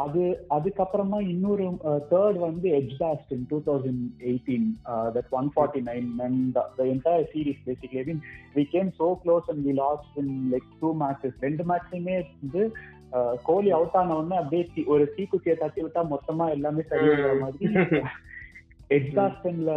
அது 0.04 0.24
அதுக்கப்புறமா 0.56 1.20
இன்னொரு 1.34 1.66
தேர்ட் 2.12 2.38
வந்து 2.40 2.68
Edgbaston 3.00 3.32
in 3.36 3.46
two 3.52 3.58
thousand 3.68 4.04
eighteen 4.32 4.68
that 5.16 5.32
one 5.40 5.48
forty 5.56 5.82
nine 5.88 6.10
and 6.26 6.58
the 6.78 6.84
entire 6.94 7.26
series 7.34 7.62
basically 7.70 8.04
mean 8.10 8.22
we 8.58 8.66
came 8.76 8.90
so 9.00 9.08
close 9.24 9.50
and 9.54 9.64
we 9.68 9.74
lost 9.84 10.18
in 10.24 10.36
like 10.54 10.70
two 10.84 10.92
matches 11.04 11.38
ரெண்டு 11.48 11.66
மேட்ச்லயுமே 11.72 12.18
வந்து 12.44 12.64
கோலி 13.50 13.70
out 13.78 13.98
ஆன 14.00 14.16
உடனே 14.20 14.38
அப்படியே 14.42 14.84
ஒரு 14.94 15.04
தீக்குச்சியை 15.18 15.56
தட்டி 15.64 15.82
விட்டா 15.84 16.02
மொத்தமா 16.14 16.48
எல்லாமே 16.56 16.84
சரியாகிற 16.90 17.34
மாதிரி. 17.44 17.68
எட்ஜ் 18.96 19.14
பாஸ்டன்ல 19.18 19.74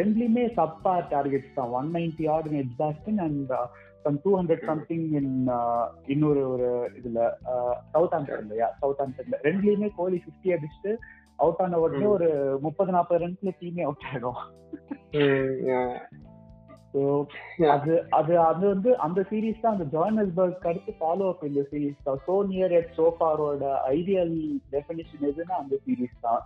ரெண்டுலயுமே 0.00 0.44
சப்பா 0.58 0.92
டார்கெட்ஸ் 1.14 1.54
தான். 1.54 1.70
One 1.78 1.88
ninety 1.96 2.26
odd 2.34 2.58
Edgbaston 2.82 3.22
and 3.26 3.52
some 4.04 4.18
two 4.24 4.30
hundred 4.38 4.64
something 4.70 5.06
in 5.20 5.32
இன்னொரு 6.12 6.42
ஒரு 6.52 6.68
இதுல 6.98 7.20
சவுத் 7.94 8.14
ஆம்டன்ல 8.18 8.68
சவுத் 8.82 9.02
ஆம்டன்ல 9.04 9.38
ரெண்டுலயுமே 9.48 9.88
கோலி 9.98 10.18
ஃபிஃப்டி 10.24 10.54
அடிச்சுட்டு 10.56 10.92
அவுட் 11.42 11.60
ஆன 11.64 11.78
உடனே. 11.84 12.06
ஒரு 12.14 12.28
முப்பது 12.64 12.90
நாற்பது 12.96 13.22
ரன்ஸ்ல 13.24 13.52
டீமே 13.60 13.82
அவுட் 13.88 14.06
ஆயிடும். 14.08 14.40
அது 17.74 17.92
அது 18.18 18.32
அது 18.50 18.62
வந்து 18.72 18.90
அந்த 19.06 19.20
சீரீஸ் 19.30 19.62
தான் 19.64 19.74
அந்த 19.76 19.86
ஜோஹனஸ்பர்க் 19.92 20.66
அடுத்து 20.70 20.92
ஃபாலோ 21.00 21.26
அப் 21.32 21.44
இந்த 21.50 21.62
சீரீஸ் 21.70 22.06
தான் 22.06 22.20
சோ 22.26 22.36
நியர் 22.50 22.74
எட் 22.78 22.90
சோ 22.96 23.06
ஃபாரோட 23.18 23.62
ஐடியல் 23.96 24.34
டெஃபினிஷன் 24.74 25.24
எதுன்னா 25.30 25.56
அந்த 25.62 25.76
சீரீஸ் 25.84 26.16
தான். 26.20 26.42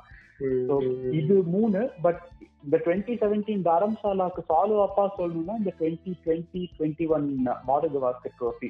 இது 1.19 1.35
மூணு 1.53 1.81
பட் 2.03 2.23
இந்த 2.65 2.77
டுவெண்ட்டி 2.85 3.15
செவன்டீன் 3.21 3.65
தரம்சாலாக்கு 3.67 4.43
ஃபாலோ 4.47 4.77
அப்பா 4.85 5.05
சொல்லணும்னா 5.17 5.55
இந்த 5.59 5.73
twenty 5.79 6.13
twenty 6.25 6.63
twenty 6.77 7.07
one 7.15 7.27
Border 7.67 7.99
Gavaskar 8.05 8.35
trophy 8.39 8.69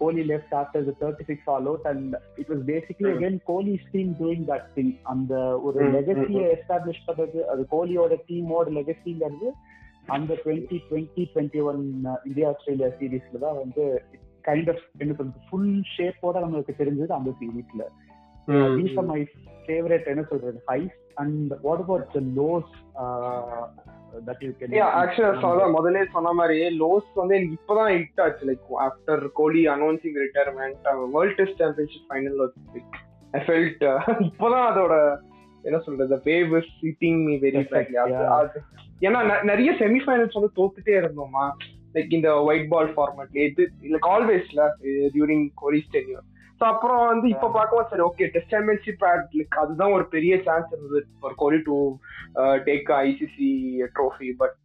Kohli 0.00 0.22
left 0.24 0.54
after 0.60 0.86
thirty 1.00 1.26
six 1.30 1.48
all 1.50 1.66
out 1.66 1.88
and 1.90 2.12
it 2.36 2.50
was 2.50 2.62
basically. 2.70 3.10
Again 3.12 3.38
Kohli 3.48 3.74
team 3.88 4.12
doing 4.20 4.46
that 4.50 4.68
thing 4.76 4.92
அந்த 5.12 5.32
ஒரு 5.64 5.88
லெகசியை 5.96 6.44
எஸ்டாப்ளிஷ் 6.54 7.04
பண்றது 7.08 7.42
அது 7.52 7.64
கோலியோட 7.74 8.18
டீமோட 8.28 8.66
லெகசிங்கிறது 8.78 9.50
அந்த 10.10 10.32
twenty 10.44 10.78
twenty 10.86 11.24
twenty 11.32 11.62
one 11.70 11.82
India 12.24 12.48
Australia 12.52 12.90
சீரீஸ்ல 12.98 13.42
தான் 13.44 13.58
வந்து 13.58 13.84
கைண்ட் 14.44 14.70
ஆஃப் 14.72 14.84
என்ன 15.00 15.14
சொல்றது 15.14 15.46
ஃபுல் 15.48 15.72
ஷேப்போட 15.94 16.36
நம்மளுக்கு 16.44 16.74
தெரிஞ்சது 16.78 17.12
அந்த 17.18 17.32
சீரீஸ்ல 17.40 17.82
தீஸ் 18.78 18.96
ஆர் 18.96 19.04
மை. 19.04 19.20
ஃபேவரட் 19.64 20.06
என்ன 20.06 20.22
சொல்றது 20.22 20.60
highs 20.68 20.96
and 21.14 21.52
what 21.62 21.80
about 21.80 22.16
lows 22.36 22.72
முதல்ல 25.74 26.04
சொன்ன 26.10 26.32
மாதிரி 26.32 26.56
லோஸ் 26.78 27.08
வந்து 27.14 27.36
எனக்கு 27.36 27.58
இப்பதான் 27.58 27.90
ஹிட் 27.94 28.20
ஆச்சு 28.20 28.46
like 28.46 28.64
after 28.80 29.22
Kohli 29.32 29.66
announcing 29.68 30.16
retirement 30.16 30.88
world 31.14 31.36
test 31.36 31.58
championship 31.58 32.08
final 32.08 32.40
I 33.32 33.40
felt 33.40 33.84
இப்பதான் 34.20 34.66
அதோட 34.70 34.94
என்ன 35.64 35.78
சொல்றது 35.78 36.16
wave 36.24 36.52
is 36.58 36.72
hitting 36.82 37.20
me 37.24 37.36
very 37.38 37.62
ஏன்னா 39.00 39.20
நிறைய 39.42 39.70
செமிஃபைனல்ஸ் 39.78 40.38
வந்து 40.38 40.52
தோத்துட்டே 40.56 40.96
இருந்தோமா 40.96 41.44
லைக் 41.94 42.12
இந்த 42.12 42.30
ஒயிட் 42.42 42.68
பால் 42.68 42.90
ஃபார்மேட்ல 42.96 43.44
இது 43.44 43.62
லைக் 43.90 44.08
ஆல்வேஸ்ல 44.10 44.64
டியூரிங் 45.14 45.46
கோலிஸ் 45.54 45.90
டென்யூர் 45.90 46.26
ஸோ 46.60 46.66
அப்புறம் 46.66 47.02
வந்து 47.04 47.26
இப்போ 47.28 47.48
பார்க்கும்போது 47.50 47.90
சரி 47.90 48.04
ஓகே 48.06 48.24
டெஸ்ட் 48.32 48.54
சாம்பியன்ஷிப் 48.54 49.04
லைக் 49.34 49.54
அதுதான் 49.60 49.94
ஒரு 49.96 50.04
பெரிய 50.14 50.34
சான்ஸ் 50.46 50.72
இருந்தது. 50.72 51.00
For 51.20 51.36
Kohli 51.38 51.60
to 51.68 51.76
take 52.66 52.90
ICC 53.00 53.50
trophy 53.96 54.28
but 54.40 54.58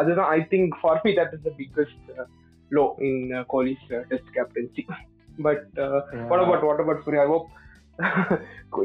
அதுதான் 0.00 0.30
I 0.32 0.40
think 0.52 0.76
for 0.80 1.00
me 1.04 1.12
that 1.18 1.34
is 1.36 1.44
the 1.48 1.52
biggest 1.58 2.10
low 2.70 2.84
in 3.08 3.20
Kohli's 3.48 3.86
test 4.10 4.30
captaincy 4.36 4.84
but 5.40 5.66
what 6.30 6.42
about 6.44 6.66
what 6.68 6.82
about 6.82 7.04
Surya 7.06 7.24
hope 7.32 7.48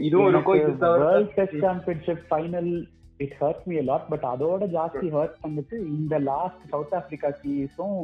இதுவும் 0.01 0.29
இருக்கும் 0.31 0.59
இது 0.61 0.73
தவிர 0.81 1.03
world 1.05 1.33
test 1.37 1.59
championship 1.63 2.25
final 2.31 2.71
it 3.19 3.37
hurt 3.39 3.63
me 3.69 3.77
lot 3.85 4.09
but 4.11 4.27
அதோட 4.31 4.63
ஜாஸ்தி 4.73 5.07
hurt 5.13 5.37
பண்ணிட்டு 5.43 5.77
இந்த 5.93 6.17
last 6.27 6.65
South 6.73 6.95
Africa 6.97 7.31
சீரீஸும் 7.39 8.01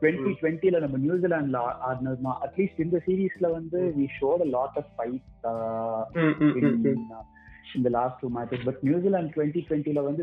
twenty 0.00 0.32
டுவெண்ட்டில 0.40 0.80
நம்ம 0.80 0.98
நியூசிலாந்துல 0.98 1.58
ஆடினது 1.88 2.22
தான் 2.22 2.38
அட்லீஸ்ட் 2.46 2.80
இந்த 2.80 3.00
சீரீஸ்ல 3.06 3.50
வந்து 3.52 3.80
we 3.98 4.06
showed 4.20 4.46
lot 4.50 4.76
of 4.76 4.90
fight 4.96 5.28
hmm, 6.14 6.34
hmm, 6.40 6.56
hmm, 6.62 6.80
ம். 6.86 7.28
last 7.90 8.20
two 8.20 8.28
matches. 8.28 8.60
But 8.64 8.82
New 8.82 9.00
Zealand 9.00 9.32
2020 9.34 9.92
la 9.92 10.02
வந்து 10.02 10.22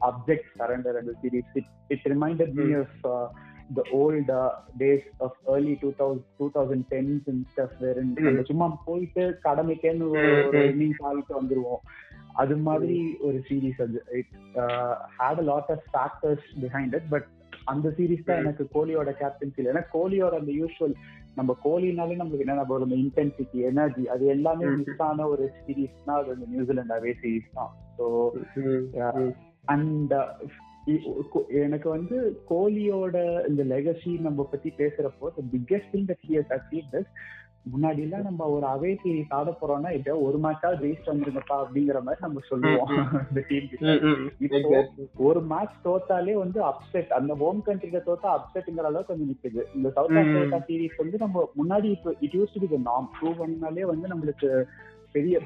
object 0.00 0.44
surrender 0.58 0.98
in 0.98 1.06
the 1.06 1.14
series. 1.22 1.44
It, 1.54 1.64
it 1.90 2.00
reminded 2.04 2.54
me 2.54 2.64
Mm. 2.64 2.80
of 2.80 2.90
uh, 3.04 3.26
the 3.70 3.84
old 3.92 4.28
uh, 4.30 4.50
days 4.78 5.04
of 5.20 5.32
early 5.48 5.74
2000, 5.76 6.22
2010s 6.38 7.22
and 7.26 7.46
stuff 7.52 7.72
wherein 7.80 8.08
Mm. 8.10 8.24
நம்ம 8.24 8.42
சும்மா 8.42 8.68
போயிட்டு 8.84 9.24
கடமைக்கேன்னு 9.42 10.06
Mm, 10.06 10.16
ஒரு 10.48 10.58
mm. 10.58 10.70
Innings 10.72 11.02
ஆகிட்டு 11.02 11.34
வந்துருவோம் 11.40 11.82
அது 12.34 12.56
மாதிரி 12.56 12.98
ஒரு 13.20 13.38
சீரீஸ் 13.48 13.80
அது 13.82 14.00
it 14.12 14.34
had 15.20 15.42
a 15.44 15.46
lot 15.52 15.70
of 15.70 15.84
factors 15.94 16.46
behind 16.64 16.94
it 16.94 17.08
but 17.10 17.28
அந்த 17.66 17.88
சீரீஸ் 17.96 18.24
தான். 18.24 18.40
எனக்கு 18.40 18.64
கோலியோட 18.74 19.10
கேப்டன்சில 19.18 19.72
ஏன்னா 19.72 19.84
கோலியோட 19.92 20.34
அந்த 20.38 20.52
யூஸ்வல் 20.56 20.94
நம்ம 21.36 21.56
கோலினாலே 21.64 22.16
நம்மளுக்கு 22.16 22.46
என்ன 22.46 22.56
நம்ம 22.56 22.78
அந்த 22.80 22.98
இன்டென்சிட்டி 23.02 23.58
எனர்ஜி 23.68 24.04
அது 24.08 24.24
எல்லாமே. 24.28 24.64
மிஸ் 24.78 25.02
ஆன 25.06 25.26
ஒரு 25.28 25.44
சீரீஸ்னா 25.58 26.14
அது 26.16 26.32
அந்த 26.32 26.46
நியூசிலாந்து 26.50 26.96
அவே 26.96 27.14
சீரீஸ் 27.20 27.50
தான் 27.54 27.70
ஸோ 27.98 28.06
ம், 28.62 28.84
Yeah. 28.94 29.12
ம். 29.20 29.32
அண்ட் 29.68 30.14
எனக்கு 31.60 31.88
வந்து 31.88 32.16
கோலியோட 32.48 33.16
இந்த 33.48 33.62
லெகசி 33.64 34.12
நம்ம 34.20 34.46
பத்தி 34.50 34.70
பேசுறப்போ 34.78 35.28
the 35.34 35.42
biggest 35.52 35.92
thing 35.92 36.08
that 36.08 36.24
he 36.24 36.36
has 36.36 36.54
achieve 36.56 36.86
முன்னாடி 37.64 37.98
எல்லாம் 37.98 38.22
நம்ம 38.22 38.46
ஒரு 38.46 38.66
அவே 38.66 38.98
சீரீஸ் 39.04 39.32
ஆட 39.32 39.50
போறோம்னா 39.50 39.90
எப்படியோ 39.92 40.16
ஒரு 40.18 40.38
மேட்சா 40.38 40.68
ஜெயிச்சு 40.82 41.10
வந்துருங்கப்பா 41.12 41.56
அப்படிங்கிற 41.62 41.98
மாதிரி 42.02 42.20
நம்ம 42.20 42.40
சொல்லுவோம். 42.48 42.88
இந்த 43.28 43.44
டீம். 43.48 43.68
இப்போ. 44.38 44.86
ஒரு 45.16 45.40
மேட்ச் 45.42 45.76
தோத்தாலே 45.84 46.32
வந்து 46.32 46.62
அப்செட் 46.62 47.08
அந்த 47.08 47.34
ஹோம் 47.34 47.62
கண்ட்ரில 47.66 48.00
தோத்தா 48.06 48.28
அப்செட்ங்கிற 48.36 48.86
அளவுக்கு 48.90 49.16
வந்து 49.16 49.28
நிக்குது. 49.32 49.62
இந்த 49.76 49.88
சவுத். 49.88 50.16
ஆப்பிரிக்கா 50.16 50.56
சீரீஸ் 50.56 50.96
வந்து 50.96 51.18
நம்ம 51.18 51.50
முன்னாடி 51.62 51.84
இப்போ 51.84 52.14
இட் 52.20 52.34
யூஸ் 52.34 52.54
டு 52.54 52.66
பி 52.66 52.76
நாம் 52.76 53.10
ப்ரூவ் 53.20 53.40
பண்ணாலே 53.40 53.80
வந்து 53.80 54.08
நம்மளுக்கு 54.08 54.62
பெரிய. 55.12 55.40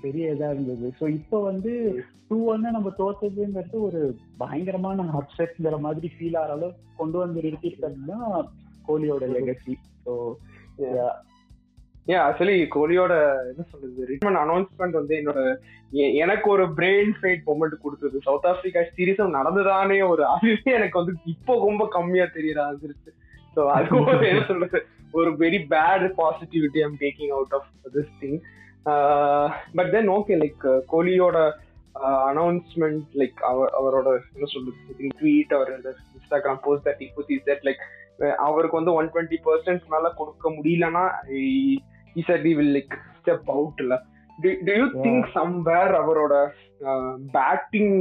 பெரிய 0.00 0.32
இதா 0.32 0.50
இருந்தது. 0.50 0.92
சோ 1.00 1.08
இப்போ 1.08 1.42
வந்து 1.42 1.72
டூ 2.28 2.44
ஒன்னு 2.44 2.70
நம்ம 2.70 2.90
தோத்ததுங்கிறது 2.98 3.70
ஒரு 3.70 4.16
பயங்கரமான 4.36 5.20
அப்செட்ங்கிற 5.20 5.80
மாதிரி 5.80 6.10
ஃபீல் 6.16 6.36
ஆகிற 6.36 6.52
அளவுக்கு 6.52 6.82
கொண்டு 6.96 7.18
வந்து 7.18 7.40
நிறுத்திட்டதுன்னா 7.40 8.18
கோலியோட 8.88 9.24
லெகசி 9.36 9.74
ஸோ 10.06 10.32
ஏன் 12.12 12.20
ஆக்சுவலி 12.24 12.56
கோலியோட 12.74 13.12
என்ன 13.50 13.62
சொல்றது? 13.70 14.06
ரிட்மெண்ட் 14.10 14.40
அனௌன்ஸ்மெண்ட் 14.44 14.98
வந்து 15.00 15.14
என்னோட 15.20 15.40
எனக்கு 16.22 16.46
ஒரு 16.50 16.64
பிரெயின் 16.78 17.12
ஃபைட் 17.18 17.44
மொமெண்ட் 17.50 17.76
கொடுத்தது. 17.84 18.16
சவுத் 18.26 18.46
ஆப்பிரிக்கா 18.50 18.80
சீரீஸும் 18.96 19.36
நடந்ததானே 19.38 19.98
ஒரு 20.08 20.22
அதுவே 20.26 20.72
எனக்கு 20.78 20.98
வந்து 21.00 21.14
இப்போ 21.32 21.54
ரொம்ப 21.66 21.84
கம்மியா 21.96 22.26
தெரியற 22.36 22.60
ஆரம்பிச்சிருச்சு 22.64 23.12
ஸோ 23.56 23.62
அதுவும் 23.76 24.10
ஒரு 24.14 24.26
என்ன 24.32 24.44
சொல்றது? 24.50 24.80
ஒரு 25.18 25.30
very 25.42 25.60
bad 25.72 26.06
positivity 26.22 26.80
I'm 26.86 26.98
taking 27.04 27.32
out 27.36 27.54
of 27.58 27.68
this 27.96 28.14
thing 28.22 28.38
but 29.78 29.90
then 29.96 30.10
okay 30.16 30.36
like 30.42 30.64
கோலியோட 30.92 31.38
announcement 32.30 33.04
like 33.20 33.38
அவர் 33.50 33.70
அவரோட 33.80 34.08
என்ன 34.34 34.48
சொல்றது? 34.54 35.10
Tweet 35.20 35.54
our 35.58 35.70
Instagram 35.76 36.62
post 36.66 36.88
that 36.88 37.02
is 37.36 37.46
that 37.50 37.64
like 37.68 37.84
அவருக்கு 38.46 38.78
வந்து 38.80 38.92
ஒன் 38.92 39.10
டுவெண்ட்டி 39.12 39.38
பர்சன்ட் 39.46 39.86
மேல 39.94 40.12
கொடுக்க 40.20 40.50
முடியலன்னா 40.50 41.04
he 42.46 42.52
will 42.58 42.72
like 42.78 42.94
step 43.20 43.44
out 43.56 43.78
இல்ல 43.84 43.94
you 44.38 44.52
Yeah. 44.68 45.02
think 45.04 45.22
somewhere 45.38 45.92
அவரோட 46.02 46.34
பேட்டிங் 47.36 47.94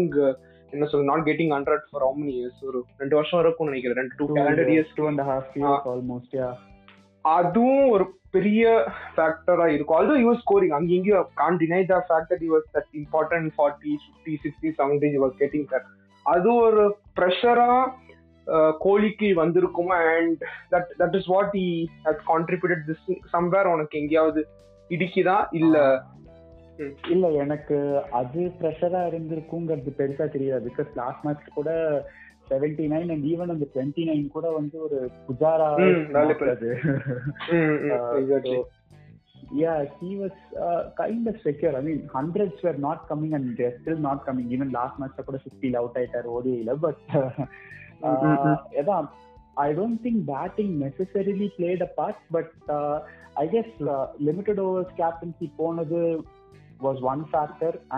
என்ன 0.73 0.85
சொல்ல 0.91 1.09
not 1.11 1.25
getting 1.29 1.51
hundred 1.55 1.83
for 1.89 2.03
how 2.05 2.15
many 2.19 2.33
years 2.39 2.61
ஒரு 2.69 2.79
ரெண்டு 3.01 3.15
வருஷம் 3.15 3.41
இருக்கும்னு 3.43 3.71
நினைக்கிறேன். 3.71 3.99
ரெண்டு 4.01 4.15
two 4.19 4.27
calendar 4.37 4.71
years 4.75 4.93
two 4.99 5.05
and 5.11 5.23
half 5.31 5.51
years 5.59 5.87
almost 5.93 6.35
yeah 6.39 6.49
அதுவும் 7.25 7.89
ஒரு 7.89 8.05
பெரிய 8.35 8.63
ஃபேக்டரா 9.15 9.67
இருக்கும். 9.75 10.09
He 10.21 10.25
was 10.29 10.39
scoring 10.45 10.71
அங்க 10.77 10.91
இங்கேயும் 10.97 11.27
can't 11.41 11.59
deny 11.63 11.81
the 11.91 11.99
fact 12.09 12.27
that 12.31 12.41
he 12.45 12.49
was 12.55 12.63
that 12.75 12.87
important 13.01 13.45
40 13.59 13.93
50 14.25 14.37
60 14.45 14.71
70 14.79 15.11
he 15.15 15.21
was 15.25 15.33
getting 15.41 15.65
that. 15.73 15.85
அது 16.25 16.49
ஒரு 16.65 16.83
ப்ரெஷரா 17.19 17.69
கோலிக்கு 18.79 19.45
வந்திருக்குமா 19.45 20.17
and 20.17 20.43
that 20.71 20.91
that 20.99 21.15
is 21.15 21.25
what 21.25 21.53
he 21.53 21.85
has 22.05 22.23
contributed 22.27 22.83
this 22.87 23.19
somewhere 23.33 23.65
உனக்கு 23.65 23.99
எங்கேயாவது 23.99 24.47
இடிக்குதா? 24.89 25.47
இல்ல? 25.51 26.03
இல்ல 27.09 27.27
எனக்கு 27.27 28.01
அது 28.11 28.51
ப்ரெஷரா 28.61 29.01
இருந்திருக்குங்கிறது 29.07 29.91
பெருசா 29.97 30.29
தெரியாது. 30.29 30.71
பிகாஸ் 30.71 30.95
லாஸ்ட் 30.95 31.23
மேட்ச் 31.23 31.53
கூட 31.53 31.71
செவன்டி 32.49 32.87
நைன் 32.87 33.11
அண்ட் 33.11 33.25
ஈவன் 33.25 33.49
அந்த 33.49 33.65
டுவெண்ட்டி 33.73 34.05
நைன் 34.09 34.27
கூட 34.27 34.49
வந்து 34.49 34.79
ஒரு 34.81 35.09
Pujara 35.27 35.69
yeah 39.57 39.87
he 40.01 40.11
was 40.21 40.35
uh, 40.61 40.83
kind 40.97 41.27
of 41.27 41.35
secure. 41.43 41.75
I 41.75 41.83
mean 41.85 41.99
hundreds 42.13 42.55
were 42.61 42.77
not 42.81 42.99
coming 43.09 43.33
and 43.33 43.59
they're 43.59 43.75
still 43.83 43.99
not 44.03 44.19
coming. 44.27 44.47
Even 44.49 44.69
last 44.71 45.01
match 45.01 45.23
கூட 45.25 45.39
50 45.61 45.75
அவுட் 45.75 45.95
ஆயிட்டார் 45.95 46.29
ஓடிஐல 46.35 46.73
but 46.73 47.13
அதான் 48.81 49.09
think 50.03 50.19
batting 50.25 50.71
necessarily 50.79 51.47
played 51.57 51.81
a 51.81 51.91
part, 51.97 52.17
but 52.31 52.51
uh, 52.69 52.97
I 53.35 53.47
guess 53.47 53.69
uh, 53.93 54.05
limited 54.19 54.59
overs 54.59 54.91
captaincy 55.01 55.47
போனது 55.57 56.01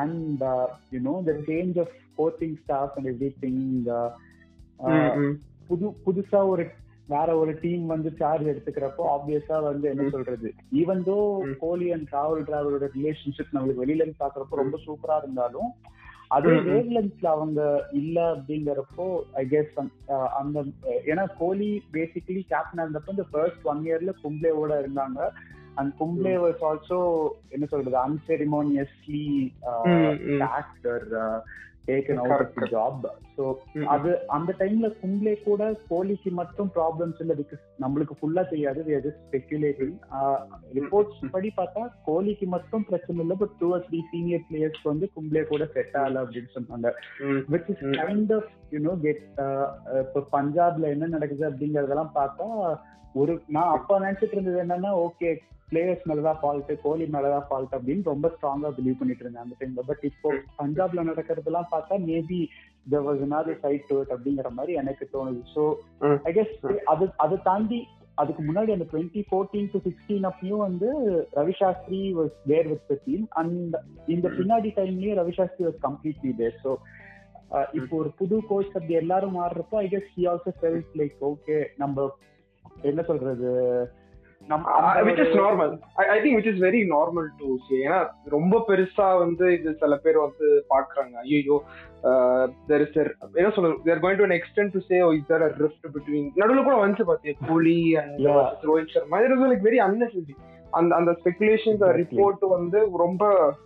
and 0.02 0.42
uh, 0.44 0.68
you 0.92 1.02
know 1.06 1.18
the 1.30 1.36
change 1.50 1.78
of 1.84 1.90
coaching 2.18 2.56
staff 2.64 2.90
and 2.98 3.08
everything. 3.14 3.60
Uh, 3.98 4.10
uh, 4.88 5.14
புது 5.70 5.88
புதுசா 6.06 6.40
ஒரு 6.48 6.64
வேற 7.08 7.30
ஒரு 7.38 7.52
டீம் 7.62 7.86
வந்து 7.86 8.10
சார்ஜ் 8.12 8.50
எடுத்துக்கிறப்போ 8.52 9.04
ஆப்வியஸா 9.16 9.58
வந்து 9.64 9.88
என்ன 9.90 10.06
சொல்றது 10.10 10.50
ஈவன் 10.72 11.02
தோ 11.06 11.18
கோலி 11.60 11.88
அண்ட் 11.92 12.08
ராகுல் 12.12 12.46
டிராவலோட 12.50 12.88
ரிலேஷன்ஷிப் 12.98 13.54
நம்மளுக்கு 13.54 13.84
வெளியில 13.84 14.04
இருந்து 14.04 14.24
பாக்குறப்போ 14.24 14.60
ரொம்ப 14.62 14.80
சூப்பரா 14.86 15.18
இருந்தாலும் 15.24 15.70
அதே 16.28 16.50
வேவ் 16.50 16.90
லென்ஸ்ல 16.96 17.26
அவங்க 17.26 17.88
இல்ல 17.92 18.36
அப்படிங்கிறப்போ 18.36 19.06
ஐ 19.34 19.48
கெஸ் 19.48 19.74
அந்த 20.40 20.64
ஏன்னா 21.06 21.26
கோலி 21.38 21.84
பேசிக்கலி 21.94 22.42
கேப்டன் 22.48 22.84
இருந்தப்போ 22.86 23.10
இந்த 23.10 23.26
ஃபர்ஸ்ட் 23.32 23.64
ஒன் 23.64 23.84
இயர்ல 23.86 24.14
கும்ப்ளேவோட 24.24 24.74
இருந்தாங்க. 24.84 25.30
அண்ட் 25.74 25.94
கும்ப்ளே 26.00 26.34
வாஸ் 26.44 26.62
ஆல்சோ 26.62 27.28
என்ன 27.50 27.66
சொல்றது 27.66 27.98
unceremoniously 27.98 29.54
actor 30.40 31.08
taken 31.88 32.20
out 32.22 32.44
of 32.46 32.54
the 32.56 32.68
job 32.74 33.04
so 33.38 33.44
அது 33.94 34.10
அந்த 34.28 34.52
டைம்ல 34.60 34.88
கும்ப்ளே 35.02 35.34
கூட 35.44 35.62
கோலிக்கு 35.90 36.32
மட்டும் 36.32 36.70
ப்ராப்ளம்ஸ் 36.78 37.20
இல்லை 37.20 37.36
பிகாஸ் 37.36 37.64
நம்மளுக்கு 37.84 38.16
ஃபுல்லா 38.20 38.44
தெரியாது. 38.50 38.80
வி 38.88 38.96
ஆர் 38.96 39.06
ஜஸ்ட் 39.08 39.24
ரிப்போர்ட்ஸ் 40.78 41.20
படி 41.36 41.52
பார்த்தா 41.58 41.84
கோலிக்கு 42.06 42.48
மட்டும் 42.48 42.86
பிரச்சனை 42.90 43.24
இல்லை 43.26 43.38
but 43.38 43.56
two 43.60 43.70
or 43.76 43.86
three 43.90 44.02
senior 44.12 44.46
பிளேயர்ஸ்க்கு 44.50 44.92
வந்து 44.94 45.10
கும்ப்ளே 45.16 45.44
கூட 45.52 45.66
செட் 45.76 45.98
ஆகல 46.02 46.24
அப்படின்னு 46.24 46.52
சொன்னாங்க. 46.58 46.92
Which 47.54 47.70
is 47.74 47.84
kind 48.00 48.34
of 48.34 48.52
you know 48.72 48.96
get 49.06 49.24
இப்போ 50.04 50.22
பஞ்சாப்ல 50.38 50.92
என்ன 50.96 51.12
நடக்குது 51.16 51.46
அப்படிங்கறதெல்லாம் 51.52 52.14
பார்த்தா 52.16 52.48
ஒரு 53.16 53.34
நான் 53.56 53.74
அப்ப 53.76 54.00
நினைச்சிட்டு 54.00 54.36
இருந்தது 54.36 54.64
என்னன்னா 54.64 54.92
ஓகே 55.06 55.30
பிளேயர்ஸ் 55.70 56.08
மேலதான் 56.10 56.40
ஃபால்ட் 56.42 56.72
கோலி 56.84 57.06
மேலதான் 57.14 57.48
ஃபால்ட் 57.48 57.76
அப்படின்னு 57.78 58.12
ரொம்ப 58.12 58.28
ஸ்ட்ராங்கா 58.34 58.70
பிலீவ் 58.78 59.00
பண்ணிட்டு 59.00 59.24
இருந்தேன் 59.24 59.46
அந்த 59.46 59.56
டைம்ல 59.60 59.84
பட் 59.90 60.04
இப்போ 60.10 60.30
பஞ்சாப்ல 60.60 61.10
நடக்கிறதெல்லாம் 61.12 61.74
பார்த்தா 61.74 61.98
maybe 62.08 62.40
there 62.88 63.02
was 63.02 63.20
another 63.22 63.54
side 63.62 63.84
to 63.90 63.96
it 64.02 64.10
அப்படிங்கிற 64.14 64.50
மாதிரி 64.58 64.74
எனக்கு 64.82 65.06
தோணுது. 65.14 65.40
ஸோ 65.54 65.62
ஐ 66.30 66.32
கெஸ் 66.36 66.52
அது 66.92 67.06
அதை 67.24 67.38
தாண்டி 67.48 67.80
அதுக்கு 68.18 68.42
முன்னாடி 68.50 68.70
அந்த 68.76 68.86
டுவெண்ட்டி 68.92 69.22
ஃபோர்டீன் 69.30 69.72
டு 69.72 69.80
சிக்ஸ்டீன் 69.86 70.28
அப்பயும் 70.30 70.62
வந்து 70.66 70.90
Ravi 71.38 71.56
Shastri 71.62 72.02
was 72.20 72.36
there 72.52 72.70
with 72.72 72.94
team 73.08 73.26
and 73.42 73.76
இந்த 74.16 74.28
பின்னாடி 74.38 74.72
டைம்லயே 74.78 75.16
Ravi 75.22 75.34
Shastri 75.40 75.66
was 75.68 75.80
completely 75.88 76.34
there 76.42 76.56
so 76.64 76.74
இப்போ 77.80 77.94
ஒரு 78.02 78.12
புது 78.22 78.38
கோச் 78.52 78.72
அப்படி 78.76 78.96
எல்லாரும் 79.02 79.36
மாறுறப்போ 79.40 79.80
I 79.84 79.88
guess 79.94 80.08
he 80.14 80.26
also 80.34 80.54
felt 80.62 80.96
like 81.02 81.18
okay 81.32 81.58
நம்ம 81.84 82.08
என்ன 82.90 83.02
சொல்றது? 83.10 83.52
Which 85.06 85.22
is 85.24 85.36
normal 85.40 85.72
I 86.14 86.18
think 86.24 86.38
which 86.40 86.50
is 86.52 86.60
very 86.66 86.82
normal 86.92 87.28
to 87.40 87.48
see 87.66 87.76
ஏன்னா 87.86 88.00
ரொம்ப 88.34 88.56
பெருசா 88.68 89.08
வந்து 89.22 89.46
இது 89.56 89.72
சில 89.84 89.96
பேர் 90.04 90.18
வந்து 90.24 90.48
பாக்குறாங்க 90.74 91.16
ஐயோ 91.24 91.58
தெர் 92.70 92.84
இஸ் 92.86 92.98
என்ன 93.40 93.50
சொல்றது? 93.56 93.78
They're 93.88 94.02
going 94.04 94.20
to 94.22 94.28
extent 94.40 94.76
to 94.76 94.82
say 94.90 94.98
is 95.18 95.30
there 95.32 95.46
rift 95.64 95.88
between 95.96 96.28
நடுவில் 96.42 96.68
கூட 96.68 96.76
வந்து 96.84 97.06
பாத்தியா? 97.12 97.36
Kohli 97.50 97.78
and 98.02 98.20
Rohit 98.70 98.94
Sharma. 98.98 99.22
It 99.26 99.34
is 99.38 99.46
like 99.54 99.66
very 99.70 99.82
unnecessary 99.88 100.36
அந்த 100.74 100.92
அந்த 101.00 101.12
ஸ்பெகுலேஷன்ஸ் 101.20 101.84
ரிப்போர்ட் 102.00 102.42
வந்து 102.56 102.80
ரொம்ப 103.04 103.24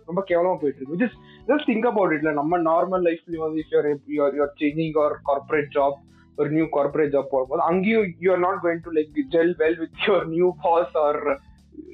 ரொம்ப 0.08 0.20
கேவலமா 0.28 0.56
போயிட்டு 0.60 0.80
இருக்கு. 0.80 0.94
Which 0.94 1.06
is 1.08 1.16
just 1.48 1.68
think 1.70 1.88
about 1.90 2.14
இட்ல 2.16 2.32
நம்ம 2.40 2.58
நார்மல் 2.70 3.04
லைஃப்லயும் 3.08 3.44
வந்து 3.46 3.62
if 3.62 4.10
your 4.18 4.36
your 4.40 4.54
changing 4.62 4.96
or 5.04 5.16
corporate 5.30 5.70
job 5.78 5.98
ஒரு 6.38 6.50
நியூ 6.50 6.66
கார்பரேட் 6.76 7.14
ஜாப் 7.14 7.32
போகும்போது 7.32 7.62
அங்கேயும் 7.70 8.06
you 8.24 8.30
are 8.32 8.44
not 8.46 8.60
going 8.64 8.84
to 8.84 8.92
like 8.98 9.18
gel 9.34 9.54
well 9.62 9.80
with 9.80 9.98
your 10.06 10.26
new 10.34 10.48
boss 10.62 10.94
or 11.04 11.20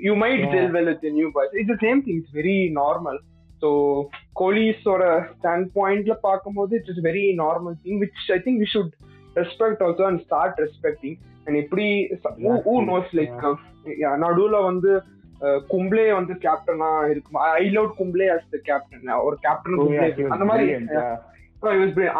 you 0.01 0.12
might 0.25 0.44
gel 0.55 0.70
well 0.77 0.90
with 0.92 1.09
new 1.18 1.31
boss 1.31 1.57
it's 1.62 1.83
same 1.87 2.03
thing 2.07 2.20
it's 2.20 2.37
very 2.37 2.59
normal 2.81 3.18
so 3.62 3.68
கோலிஸோட 4.40 5.03
stand 5.35 5.68
பாயிண்ட்ல 5.77 6.16
பார்க்கும்போது 6.20 6.72
it's 6.79 6.92
is 6.94 7.03
very 7.05 7.27
normal 7.42 7.77
thing 7.85 8.01
which 8.05 8.22
I 8.37 8.38
think 8.46 8.61
we 8.64 8.68
should 8.75 8.92
respect 9.37 9.83
also 9.83 10.05
and 10.11 10.22
start 10.27 10.59
respecting 10.64 11.16
and 11.46 11.57
எப்படி 11.62 11.87
who 12.66 12.77
knows 12.92 13.12
like 13.20 13.37
நடுவுல 14.25 14.59
வந்து 14.64 14.92
கும்ப்ளே 15.72 16.05
வந்து 16.12 16.35
கேப்டனா 16.44 16.90
இருக்கும். 17.11 17.40
I 17.57 17.64
love 17.68 17.88
Kumble 17.99 18.27
as 18.35 18.46
the 18.51 18.59
captain 18.68 19.11
ஒரு 19.27 19.37
captain 19.42 19.75
அந்த 20.35 20.44
மாதிரி 20.44 20.66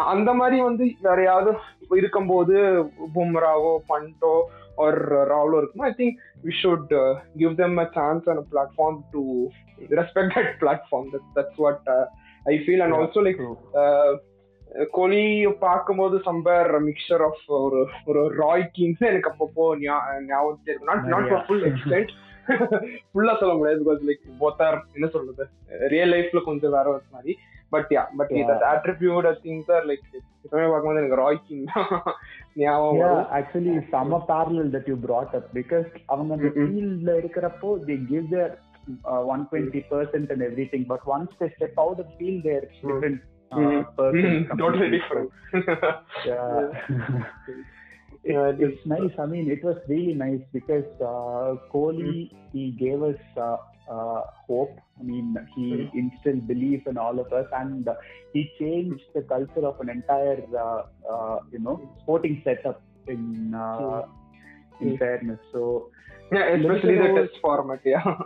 அந்த 0.05 0.33
மாதிரி 0.33 0.61
வந்து 0.61 0.85
வேற 1.01 1.23
யாராவது 1.23 1.51
இருக்கும்போது 1.91 2.55
பும்ராவோ 3.15 3.77
பண்டோ 3.87 4.35
ஒரு 4.75 4.97
ராவலோ 5.31 5.57
இருக்கும்? 5.57 5.85
I 5.89 5.93
think 5.97 6.17
we 6.43 6.51
should 6.61 6.91
give 7.37 7.53
them 7.55 7.77
a 7.77 7.89
chance 7.93 8.29
and 8.29 8.43
platform 8.51 8.99
to 9.11 9.21
respect 9.99 10.33
that 10.35 10.53
platform 10.59 11.07
that's 11.35 11.57
what 11.57 11.89
I 12.45 12.55
feel 12.57 12.81
and 12.81 12.97
also 12.97 13.23
like 13.27 13.41
Kohli 14.91 15.23
பார்க்கும்போது 15.59 16.17
சம்பேர் 16.29 16.69
மிக்சர் 16.87 17.21
ஆஃப் 17.21 17.43
ஒரு 17.47 17.79
ஒரு 18.05 18.21
ராய் 18.35 18.65
கிங்ஸ் 18.73 19.01
எனக்கு 19.01 19.31
அப்பப்போ 19.31 19.65
ஞாபகத்தில் 20.29 20.71
இருக்கும் 20.73 20.91
நாட் 20.91 21.11
நாட் 21.15 21.45
ஃபுல் 21.47 21.65
எக்ஸ்டென்ட் 21.71 22.11
ஃபுல்லா 23.13 23.33
சொல்ல 23.39 23.53
முடியாது 23.53 23.81
பிகாஸ் 23.83 24.03
லைக் 24.09 24.25
போத்தார் 24.39 24.77
என்ன 24.93 25.07
சொல்றது? 25.07 25.45
ரியல் 25.93 26.13
லைஃப்ல 26.13 26.43
கொஞ்சம் 26.43 26.71
வேற 26.71 26.85
ஒரு 26.89 27.03
மாதிரி. 27.11 27.33
But 27.75 27.91
yeah 27.95 28.03
but 28.19 28.33
that 28.49 28.65
attribute 28.73 29.27
things 29.45 29.71
are 29.77 29.87
like 29.89 30.05
எப்பவுமே 30.45 30.67
பார்க்கும்போது 30.71 31.01
எனக்கு 31.01 31.21
ராய் 31.23 31.41
கிங் 31.47 31.65
ஞாபகம் 32.63 33.23
actually 33.39 33.75
some 33.95 34.21
parallel 34.31 34.71
that 34.75 34.89
you 34.91 34.97
brought 35.07 35.33
up 35.39 35.47
because 35.59 35.89
அவங்க 36.13 36.37
அந்த 36.37 36.51
ஃபீல்ட்ல 36.57 37.13
இருக்கிறப்போ 37.21 37.71
they 37.89 37.97
give 38.11 38.27
their 38.35 38.53
one 39.33 39.43
twenty 39.49 39.81
percent 39.93 40.31
and 40.35 40.45
everything 40.75 40.87
but 40.93 41.07
once 41.15 41.35
they 41.41 41.49
step 41.55 41.81
out 41.85 42.01
of 42.05 42.13
field 42.19 42.45
they're 42.49 42.67
different 42.75 43.19
totally 44.57 44.89
different. 44.89 45.31
yeah. 46.25 46.69
it, 48.23 48.59
it's 48.59 48.85
nice. 48.85 49.11
I 49.17 49.25
mean, 49.25 49.49
it 49.49 49.63
was 49.63 49.77
really 49.87 50.13
nice 50.15 50.41
because 50.53 50.85
uh, 51.01 51.55
Kohli 51.73 52.31
he 52.53 52.71
gave 52.73 53.01
us 53.03 53.21
uh, 53.37 53.57
uh, 53.88 54.22
hope. 54.48 54.78
I 54.98 55.02
mean, 55.02 55.36
he 55.54 55.90
instilled 55.94 56.46
belief 56.46 56.86
in 56.86 56.96
all 56.96 57.18
of 57.18 57.32
us, 57.32 57.48
and 57.52 57.88
he 58.32 58.42
changed 58.58 59.04
the 59.14 59.22
culture 59.22 59.66
of 59.66 59.80
an 59.80 59.88
entire, 59.88 60.38
you 61.52 61.58
know, 61.58 61.76
sporting 62.02 62.36
setup 62.44 62.80
in 63.06 63.24
in 64.80 64.98
fairness. 64.98 65.40
So 65.52 65.90
yeah, 66.32 66.54
especially 66.56 66.98
the 66.98 67.10
test 67.18 67.40
format. 67.40 67.80
Yeah. 67.84 68.16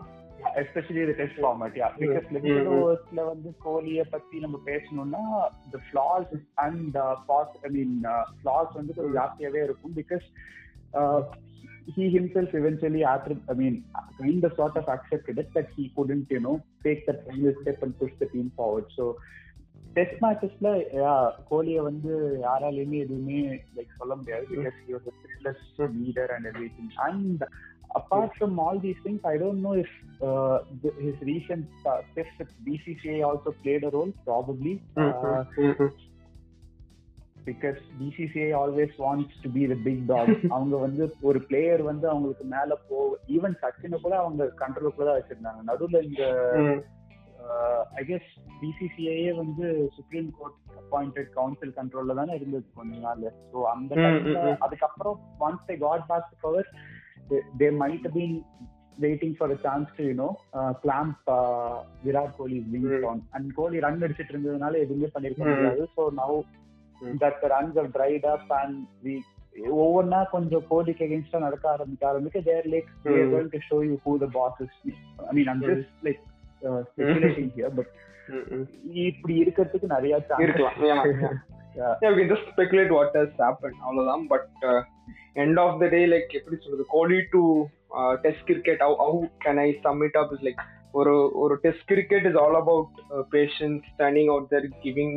Especially 0.60 1.02
the 1.08 1.14
test 1.20 1.40
format 1.44 1.76
yeah 1.80 1.88
because 2.00 2.26
limited 2.36 2.68
ஓவர்ஸ்ல 2.76 3.20
வந்து 3.30 3.50
கோலிய 3.64 4.02
பத்தி 4.14 4.36
நம்ம 4.44 4.56
பேசணும்னா 4.68 5.22
the 5.74 5.78
flaws 5.86 6.32
and 6.66 6.96
pass 7.30 7.54
I 7.66 7.70
mean 7.76 7.96
flaws 8.38 8.70
வந்து 8.80 8.94
கொஞ்சம் 8.96 9.16
ஜாஸ்தியாவே 9.20 9.62
இருக்கும் 9.68 9.96
because 10.00 10.26
he 11.94 12.04
himself 12.10 12.48
eventually 12.60 13.04
after 13.04 13.36
I 13.52 13.54
mean 13.54 13.84
kind 14.20 14.44
of 14.44 14.54
sort 14.60 14.76
of 14.76 14.88
accepted 14.88 15.38
it 15.38 15.50
that 15.54 15.68
he 15.76 15.92
couldn't 15.96 16.26
you 16.30 16.40
know 16.40 16.56
take 16.84 17.06
that 17.06 17.26
final 17.26 17.54
step 17.62 17.82
and 17.82 17.98
push 17.98 18.14
the 18.20 18.26
team 18.26 18.48
forward 18.56 18.86
so 18.98 19.16
test 19.98 20.18
மேட்சஸ்ல 20.22 20.70
கோலிய 21.50 21.82
வந்து 21.86 22.10
யாராலையுமே 22.46 22.98
எதுவுமே 23.04 23.38
like 23.76 23.94
சொல்ல 24.00 24.14
முடியாது 24.18 24.44
because 24.50 24.76
he 24.82 24.92
was 24.96 25.06
fitness 25.20 25.62
leader 26.02 26.32
and 26.34 26.48
everything 26.50 26.92
and 27.06 27.44
apart 28.00 28.30
from 28.38 28.58
all 28.58 28.78
these 28.78 28.96
things, 29.04 29.20
I 29.24 29.36
don't 29.42 29.60
know 29.62 29.72
if 29.72 29.90
uh, 30.22 30.58
the, 30.82 30.90
his 31.04 31.14
recent 31.20 31.66
uh, 31.86 32.00
test 32.14 32.28
with 32.40 32.50
BCCI 32.66 33.24
also 33.28 33.50
played 33.62 33.84
Because 37.45 37.79
BCCI 37.99 38.55
always 38.55 38.91
wants 38.97 39.33
to 39.43 39.49
be 39.49 39.65
the 39.65 39.75
big 39.75 39.99
dog. 40.07 40.27
அவங்க 40.55 40.77
வந்து 40.77 41.03
ஒரு 41.21 41.39
player 41.41 41.81
வந்து 41.81 42.09
அவங்களுக்கு 42.09 42.45
மேல 42.45 42.75
போ 42.89 42.97
even 43.27 43.55
சச்சினை 43.61 43.99
கூட 44.01 44.17
அவங்க 44.17 44.45
கண்ட்ரோலுக்குள்ள 44.59 45.07
தான் 45.09 45.19
வச்சிருந்தாங்க 45.19 45.61
நடுவுல 45.71 46.01
இந்த 46.03 46.23
ஐ 47.95 48.03
கெஸ் 48.05 48.29
பிசிசிஐயே 48.61 49.31
வந்து 49.35 49.67
சுப்ரீம் 49.95 50.29
கோர்ட் 50.39 50.57
அப்பாயிண்டட் 50.81 51.29
கவுன்சில் 51.29 51.77
கண்ட்ரோல்ல 51.77 52.13
தானே 52.13 52.35
இருந்தது 52.35 52.67
கொஞ்ச 52.75 52.99
நாள் 52.99 53.25
ஸோ 53.53 53.61
அந்த 53.61 53.93
அதுக்கப்புறம் 54.59 55.17
once 55.39 55.65
they 55.67 55.77
got 55.77 56.07
back 56.07 56.35
power 56.41 56.69
might 57.77 58.03
have 58.03 58.13
been 58.13 58.35
waiting 58.97 59.35
for 59.37 59.53
chance 59.57 59.91
to 59.97 60.03
you know 60.03 60.27
clamp 60.83 61.29
Virat 62.03 62.35
Kohli. 62.37 62.57
On 63.07 63.21
and 63.29 63.49
Kohli 63.53 63.79
run 63.79 64.03
அடிச்சிட்டு 64.03 64.33
இருந்ததுனால 64.35 64.73
எதுவுமே 64.77 65.09
பண்ணிருக்க. 65.13 65.43
முடியாது 65.45 65.87
so 65.97 66.03
now. 66.15 66.35
That 67.23 67.45
runs 67.53 67.77
of 67.81 67.89
dried 67.97 68.27
up 68.33 68.51
and 68.61 68.77
we 69.05 69.15
ஒவ்வொன்னா 69.83 70.19
கொஞ்சம் 70.35 70.65
கோலிக்கு 70.69 71.05
அகேன்ஸ்டா 71.07 71.39
நடக்க 71.45 71.65
ஆரம்பிக்க 71.75 72.03
ஆரம்பிக்க 72.11 72.39
they're 72.49 72.67
like. 72.73 72.91
Going 73.33 73.51
to 73.55 73.61
show 73.69 73.79
you 73.87 73.95
who 74.05 74.13
the 74.23 74.29
boss 74.39 74.61
is 74.65 74.77
I 75.29 75.33
mean 75.39 75.51
I'm. 75.53 75.63
Just 75.69 75.97
like 76.07 76.21
speculating 76.91 77.51
here 77.57 77.75
but. 77.79 77.91
இப்படி 79.07 79.35
இருக்கிறதுக்கு 79.43 79.89
நிறைய 79.95 80.19
இருக்கலாம். 80.19 81.39
Can 82.01 82.17
just 82.31 82.47
speculate 82.53 82.89
what 82.95 83.13
has 83.17 83.29
happened 83.43 83.77
அவ்வளவுதான். 83.85 84.23
But 84.31 84.49
end 85.43 85.57
of 85.63 85.69
the 85.81 85.89
day 85.93 86.01
like 86.13 86.31
எப்படி 86.39 86.57
சொல்றது? 86.63 86.85
Kohli 86.95 87.19
to 87.33 87.41
test 88.23 88.43
cricket 88.49 88.81
how 89.01 89.13
can 89.43 89.57
i 89.65 89.69
sum 89.83 90.03
it 90.07 90.15
up 90.21 90.29
is 90.35 90.41
like 90.47 90.61
ஒரு 90.91 91.13
ஒரு 91.33 91.55
test 91.61 91.85
cricket 91.85 92.25
is 92.25 92.35
all 92.35 92.55
about 92.55 92.89
patience 93.31 93.83
standing 93.93 94.29
out 94.29 94.47
there 94.47 94.67
giving 94.83 95.15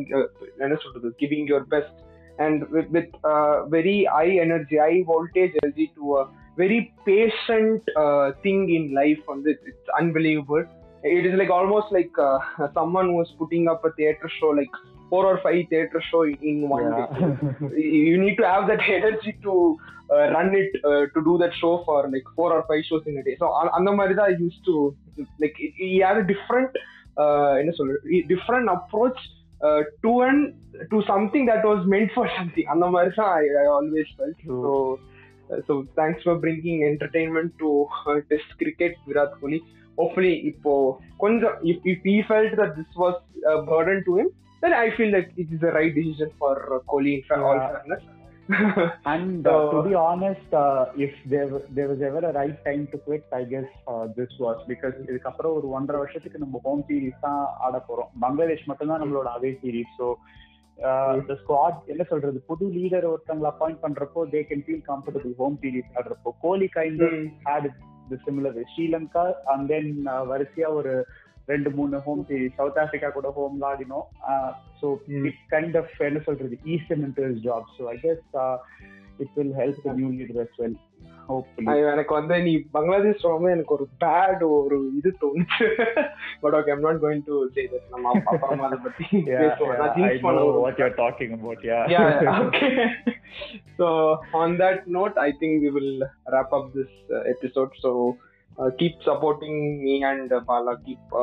என்ன 0.58 0.74
சொல்றது? 0.74 1.14
Giving 1.18 1.46
your 1.52 1.66
best 1.68 1.98
and 2.36 2.68
with 2.70 2.90
with 2.90 3.14
very 3.70 3.96
high 4.16 4.34
energy 4.36 4.76
high 4.76 5.04
voltage 5.06 5.54
energy 5.62 5.90
to 5.94 6.14
very 6.58 6.80
patient 7.06 7.86
thing 8.42 8.64
in 8.78 8.88
life 8.92 9.22
வந்து 9.24 9.50
it's 9.50 9.92
unbelievable 10.00 10.64
it 11.16 11.24
is 11.26 11.34
like 11.34 11.50
almost 11.50 11.88
like 11.92 12.14
uh, 12.18 12.38
someone 12.72 13.06
who 13.06 13.16
was 13.16 13.30
putting 13.40 13.64
up 13.68 13.82
a 13.84 13.90
theater 13.96 14.28
show 14.36 14.50
like 14.60 14.76
four 15.10 15.22
or 15.30 15.36
five 15.46 15.60
theater 15.70 16.00
show 16.10 16.22
in 16.50 16.56
one 16.76 16.86
day 16.96 17.06
you 17.84 18.00
you 18.10 18.16
need 18.24 18.36
to 18.42 18.46
have 18.52 18.64
that 18.70 18.82
energy 18.98 19.32
to 19.46 19.54
uh, 20.14 20.24
run 20.36 20.48
it 20.62 20.72
uh, 20.88 21.04
to 21.14 21.20
do 21.28 21.34
that 21.42 21.52
show 21.62 21.74
for 21.86 21.98
like 22.14 22.26
four 22.38 22.48
or 22.56 22.62
five 22.70 22.82
shows 22.88 23.04
in 23.10 23.16
a 23.22 23.24
day 23.28 23.36
so 23.42 23.48
on 23.60 23.68
அந்த 23.78 23.92
மாதிரி 23.98 24.14
தான் 24.20 24.30
I 24.32 24.36
used 24.48 24.62
to 24.70 24.74
like 25.42 25.56
he 25.82 25.90
had 26.06 26.18
a 26.24 26.26
different 26.32 26.72
uh, 27.22 27.52
என்ன 27.62 27.72
சொல்றது 27.80 28.20
different 28.34 28.68
approach 28.76 29.20
uh, 29.66 29.80
to 30.04 30.12
an 30.28 30.38
to 30.92 30.98
something 31.12 31.44
that 31.50 31.62
was 31.72 31.80
meant 31.94 32.10
for 32.16 32.26
something 32.38 32.66
அந்த 32.74 32.86
மாதிரி 32.96 33.14
தான் 33.20 33.32
I, 33.42 33.46
I 33.62 33.66
always 33.76 34.08
felt 34.18 34.38
True. 34.46 34.62
so 34.64 34.72
uh, 35.50 35.60
so 35.68 35.72
thanks 36.00 36.20
for 36.26 36.34
bringing 36.44 36.78
entertainment 36.92 37.50
to 37.62 37.70
uh, 38.08 38.18
test 38.32 38.50
cricket 38.60 38.94
Virat 39.08 39.32
Kohli 39.40 39.60
hopefully 39.98 40.34
இப்போ 40.50 40.72
கொஞ்சம் 41.22 41.56
if, 41.70 41.76
if 41.92 42.00
he 42.10 42.16
felt 42.32 42.52
that 42.60 42.72
this 42.78 42.92
was 43.04 43.16
a 43.54 43.62
burden 43.70 43.98
to 44.08 44.14
him 44.20 44.28
then 44.64 44.74
I 44.74 44.90
feel 44.92 45.10
like 45.10 45.30
it 45.36 45.48
is 45.50 45.60
the 45.60 45.72
right 45.72 45.94
decision 45.94 46.30
for 46.38 46.52
uh, 46.68 46.80
Kohli 46.88 47.14
in 47.14 47.24
fa- 47.24 47.40
all 47.42 47.56
Yeah. 47.56 47.70
fairness. 47.70 48.04
And 49.04 49.46
uh, 49.46 49.70
to 49.70 49.82
be 49.82 49.94
honest, 49.98 50.54
uh, 50.54 50.84
if 50.96 51.12
there 51.26 51.46
there 51.70 51.88
was 51.88 52.02
ever 52.02 52.18
a 52.20 52.32
right 52.32 52.58
time 52.64 52.82
to 52.86 52.98
quit, 52.98 53.24
I 53.32 53.44
guess 53.44 53.70
uh, 53.86 54.04
this 54.16 54.32
was 54.38 54.58
because 54.68 54.96
இதுக்கப்புறம் 55.04 55.54
ஒரு 55.54 55.68
ஒன்றரை 55.70 55.98
வருஷத்துக்கு 55.98 56.38
நம்ம 56.38 56.60
home 56.64 56.82
series 56.88 57.20
தான் 57.20 57.40
ஆட 57.66 57.78
போறோம். 57.88 58.10
பங்களாதேஷ் 58.20 58.66
மட்டும்தான் 58.66 59.02
நம்மளோட 59.02 59.30
அவே 59.36 59.52
சீரிஸ் 59.62 59.94
ஸோ 59.98 60.08
இந்த 61.16 61.34
ஸ்குவாட் 61.40 61.80
என்ன 61.86 62.02
சொல்றது 62.04 62.38
புது 62.46 62.66
லீடர் 62.76 63.08
ஒருத்தவங்களை 63.10 63.50
அப்பாயிண்ட் 63.52 63.82
பண்றப்போ 63.82 64.22
they 64.32 64.42
can 64.50 64.64
feel 64.66 64.84
comfortable 64.88 65.34
home 65.36 65.58
series 65.62 65.92
ஆடுறப்போ. 65.98 66.30
Kohli 66.40 66.68
kind. 66.76 67.04
Had 67.48 67.68
the 68.08 68.18
similar 68.26 68.58
Sri Lanka 68.72 69.24
and 69.44 69.68
then 69.68 69.90
வரிசையா 70.32 70.70
ஒரு 70.72 70.94
ரெண்டு 71.48 71.70
மூணு 71.74 71.96
ஹோம் 72.04 72.22
சீரிஸ் 72.28 72.58
சவுத் 72.58 72.80
ஆப்பிரிக்கா 72.82 73.10
கூட 73.10 73.30
ஹோம் 73.36 73.58
ஆடினோம் 73.70 74.06
so 74.80 74.86
Mm. 75.10 75.26
It 75.28 75.42
kind 75.52 75.76
of 75.80 75.94
என்ன 76.06 76.20
சொல்றது 76.26 76.56
eastern 76.74 77.04
into 77.06 77.30
job 77.46 77.68
so 77.76 77.84
I 77.90 77.96
guess 78.02 78.24
it 79.20 79.34
will 79.36 79.54
help 79.58 79.80
the 79.84 79.92
new 79.98 80.08
leader 80.14 80.40
as 80.42 80.56
well 80.60 80.76
hopefully 81.28 81.68
ஐயோ, 81.72 81.84
எனக்கு 81.92 82.12
வந்து 82.16 82.36
நீ 82.46 82.52
பங்களாதேஷ் 82.72 83.22
ரொம்ப 83.26 83.48
எனக்கு 83.52 83.74
ஒரு 83.76 83.86
பேட் 84.02 84.42
ஒரு 84.56 84.78
இது 84.98 85.10
தோணுச்சு 85.22 85.66
but 86.42 86.56
okay 86.58 86.72
I'm 86.74 86.84
not 86.86 87.00
going 87.04 87.22
to 87.28 87.36
say 87.54 87.62
that 87.72 87.86
நம்ம 87.90 88.10
அப்~ 88.12 88.28
அப்புறமா 88.32 88.66
அதை 88.68 88.78
பத்தி 88.84 89.04
பேசுவோம் 89.40 89.72
நான் 89.74 89.88
I 89.90 90.10
jinx 90.10 90.18
பண்ண 90.24 90.36
know 90.38 90.48
ஒரு- 90.50 90.62
what 90.64 90.78
you're 90.78 90.96
talking 90.96 91.32
about. 91.38 91.62
Yeah. 91.64 91.84
yeah, 91.88 92.08
yeah, 92.26 92.40
okay. 92.42 92.72
so 93.78 93.86
on 94.34 94.58
that 94.58 94.80
note, 94.88 95.16
I 95.18 95.32
think 95.34 95.62
we 95.62 95.70
will 95.70 95.94
wrap 96.26 96.52
up 96.52 96.66
keep 98.58 99.04
supporting 99.06 99.60
me 99.82 99.94
and 100.02 100.32
Bala 100.48 100.74
keep 100.86 101.14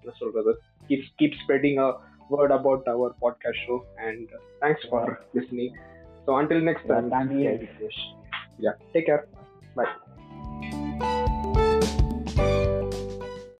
என்ன 0.00 0.14
சொல்றது 0.18 0.52
keep 0.88 1.06
keep 1.20 1.38
spreading 1.42 1.78
a 1.78 1.88
word 2.30 2.52
about 2.52 2.88
our 2.88 3.14
podcast 3.20 3.62
show 3.66 3.76
and 4.06 4.30
thanks 4.60 4.86
for 4.90 5.12
listening 5.34 5.74
so 6.26 6.30
until 6.40 6.64
next 6.70 6.92
time 7.08 7.32
yeah 8.60 8.74
take 8.92 9.08
care 9.10 9.24
bye 9.76 9.86